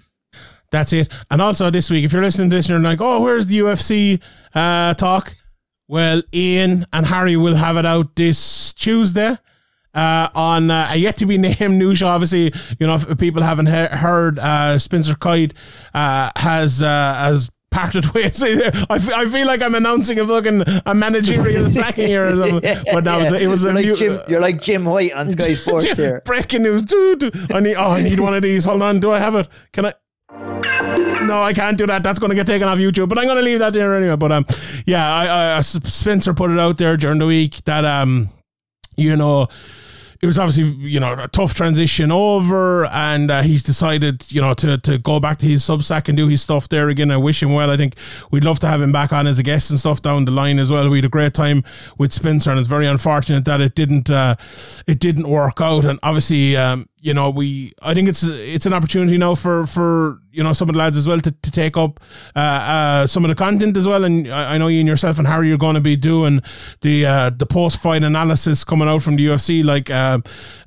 [0.71, 1.11] That's it.
[1.29, 3.59] And also this week, if you're listening to this and you're like, oh, where's the
[3.59, 4.21] UFC
[4.55, 5.35] uh, talk?
[5.87, 9.37] Well, Ian and Harry will have it out this Tuesday.
[9.93, 13.41] Uh, on uh, a yet to be named news show, obviously, you know, if people
[13.41, 15.53] haven't he- heard, uh, Spencer Kite
[15.93, 18.43] uh, has uh, has parted ways.
[18.43, 22.83] I fe- I feel like I'm announcing a fucking a managerial sacking here or something.
[22.93, 24.19] But that was it was you're a like new, Jim.
[24.27, 26.21] You're like Jim White on Sky Sports here.
[26.25, 26.83] Breaking news.
[26.83, 27.17] Doo.
[27.49, 27.75] I need.
[27.75, 28.65] Oh, I need one of these.
[28.65, 28.99] Hold on.
[28.99, 29.47] Do I have it?
[29.71, 29.93] Can I?
[31.25, 32.03] No, I can't do that.
[32.03, 33.07] That's going to get taken off YouTube.
[33.09, 34.15] But I'm going to leave that there anyway.
[34.15, 34.45] But um,
[34.85, 38.29] yeah, I, I- Spencer put it out there during the week that um,
[38.97, 39.47] you know.
[40.21, 44.53] It was obviously, you know, a tough transition over, and uh, he's decided, you know,
[44.53, 47.09] to, to go back to his Substack and do his stuff there again.
[47.09, 47.71] I wish him well.
[47.71, 47.95] I think
[48.29, 50.59] we'd love to have him back on as a guest and stuff down the line
[50.59, 50.87] as well.
[50.91, 51.63] We had a great time
[51.97, 54.35] with Spencer, and it's very unfortunate that it didn't uh,
[54.85, 55.85] it didn't work out.
[55.85, 60.19] And obviously, um, you know, we I think it's it's an opportunity now for for
[60.31, 61.99] you know some of the lads as well to, to take up
[62.35, 64.03] uh, uh, some of the content as well.
[64.03, 66.41] And I, I know you and yourself and Harry are going to be doing
[66.81, 70.19] the uh, the post fight analysis coming out from the UFC, like uh,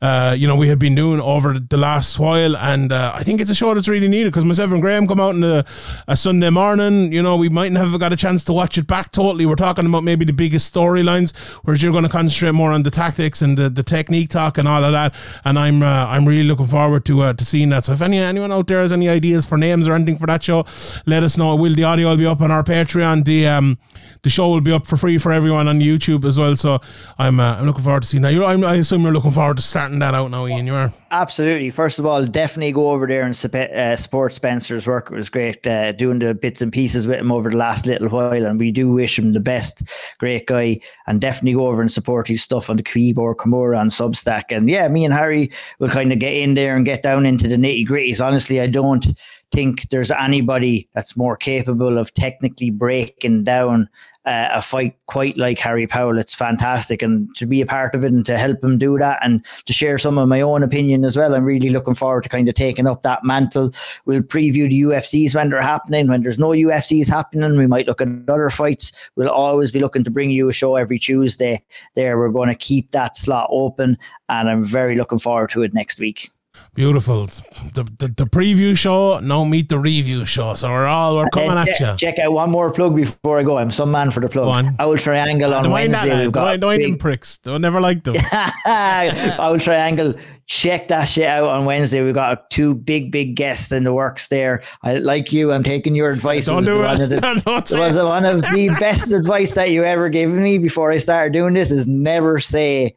[0.02, 2.56] uh, you know we have been doing over the last while.
[2.56, 5.20] And uh, I think it's a show that's really needed because myself and Graham come
[5.20, 5.64] out on a,
[6.08, 7.12] a Sunday morning.
[7.12, 9.46] You know, we mightn't have got a chance to watch it back totally.
[9.46, 12.90] We're talking about maybe the biggest storylines, whereas you're going to concentrate more on the
[12.90, 15.14] tactics and the, the technique talk and all of that.
[15.44, 17.84] And I'm uh, I'm really looking forward to uh, to seeing that.
[17.84, 20.42] So if any anyone out there has any ideas for names or anything for that
[20.42, 20.64] show,
[21.04, 21.54] let us know.
[21.54, 23.26] Will the audio will be up on our Patreon?
[23.26, 23.78] The um
[24.22, 26.56] the show will be up for free for everyone on YouTube as well.
[26.56, 26.80] So
[27.18, 28.32] I'm uh, I'm looking forward to seeing that.
[28.32, 30.66] You're, I'm, I assume you're looking forward to starting that out now, Ian.
[30.66, 30.94] You are.
[31.10, 31.70] Absolutely.
[31.70, 35.12] First of all, definitely go over there and uh, support Spencer's work.
[35.12, 38.08] It was great uh, doing the bits and pieces with him over the last little
[38.08, 39.84] while, and we do wish him the best.
[40.18, 43.90] Great guy, and definitely go over and support his stuff on the keyboard Kimura on
[43.90, 44.44] Substack.
[44.50, 47.48] And yeah, me and Harry will kind of get in there and get down into
[47.48, 48.24] the nitty gritties.
[48.24, 49.06] Honestly, I don't
[49.52, 53.88] think there's anybody that's more capable of technically breaking down
[54.26, 56.18] uh, a fight quite like Harry Powell.
[56.18, 59.18] It's fantastic, and to be a part of it and to help him do that,
[59.22, 61.34] and to share some of my own opinion as well.
[61.34, 63.72] I'm really looking forward to kind of taking up that mantle.
[64.06, 66.08] We'll preview the UFCs when they're happening.
[66.08, 68.92] When there's no UFCs happening, we might look at other fights.
[69.16, 71.62] We'll always be looking to bring you a show every Tuesday.
[71.94, 73.98] There, we're going to keep that slot open,
[74.28, 76.30] and I'm very looking forward to it next week.
[76.74, 77.26] Beautiful.
[77.26, 80.54] The, the the preview show, now meet the review show.
[80.54, 81.96] So we're all we're coming at check, you.
[81.96, 83.58] check out one more plug before I go.
[83.58, 84.60] I'm some man for the plugs.
[84.60, 84.76] Go on.
[84.80, 86.24] Owl Triangle on Wednesday.
[86.24, 87.38] We've got don't them pricks.
[87.38, 88.16] Don't never like them.
[88.66, 90.14] Owl Triangle.
[90.46, 92.02] Check that shit out on Wednesday.
[92.02, 94.62] We've got two big, big guests in the works there.
[94.82, 95.52] I like you.
[95.52, 96.46] I'm taking your advice.
[96.46, 96.86] Don't was do the it.
[96.86, 97.16] One of the,
[97.76, 98.02] it was it.
[98.02, 101.70] one of the best advice that you ever gave me before I started doing this
[101.70, 102.96] is never say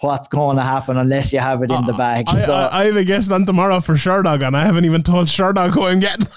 [0.00, 2.26] what's going to happen unless you have it in the bag.
[2.28, 5.02] I, so, I, I have a guest on tomorrow for Sherdog, and I haven't even
[5.02, 6.26] told Sherdog who I'm getting.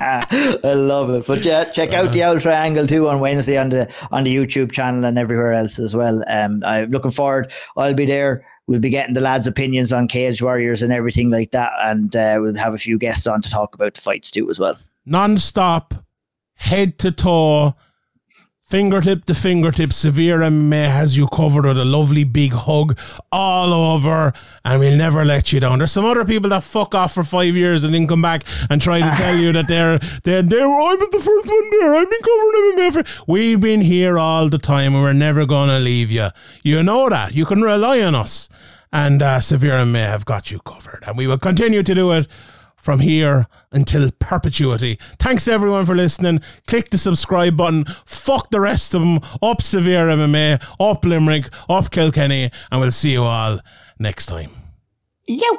[0.00, 1.26] I love it.
[1.26, 4.72] But yeah, check out the Owl Triangle too on Wednesday on the on the YouTube
[4.72, 6.24] channel and everywhere else as well.
[6.28, 7.52] Um, I'm looking forward.
[7.76, 8.44] I'll be there.
[8.66, 12.38] We'll be getting the lads' opinions on Cage Warriors and everything like that, and uh,
[12.40, 14.76] we'll have a few guests on to talk about the fights too as well.
[15.04, 15.94] Non-stop,
[16.56, 17.76] head to toe,
[18.66, 19.92] fingertip to fingertip.
[19.92, 22.98] Severe MMA has you covered with a lovely big hug
[23.30, 24.32] all over,
[24.64, 25.78] and we'll never let you down.
[25.78, 28.82] There's some other people that fuck off for five years and then come back and
[28.82, 31.94] try to tell you that they're they're they were I was the first one there.
[31.94, 33.24] I've been covering MMA for.
[33.30, 36.28] We've been here all the time, and we're never gonna leave you.
[36.62, 37.34] You know that.
[37.34, 38.48] You can rely on us.
[38.92, 42.26] And uh, Severe MMA have got you covered, and we will continue to do it
[42.86, 44.96] from here until perpetuity.
[45.18, 46.40] Thanks everyone for listening.
[46.68, 47.84] Click the subscribe button.
[48.04, 49.18] Fuck the rest of them.
[49.42, 53.58] Up Severe MMA, up Limerick, up Kilkenny, and we'll see you all
[53.98, 54.52] next time.
[55.26, 55.58] Yo.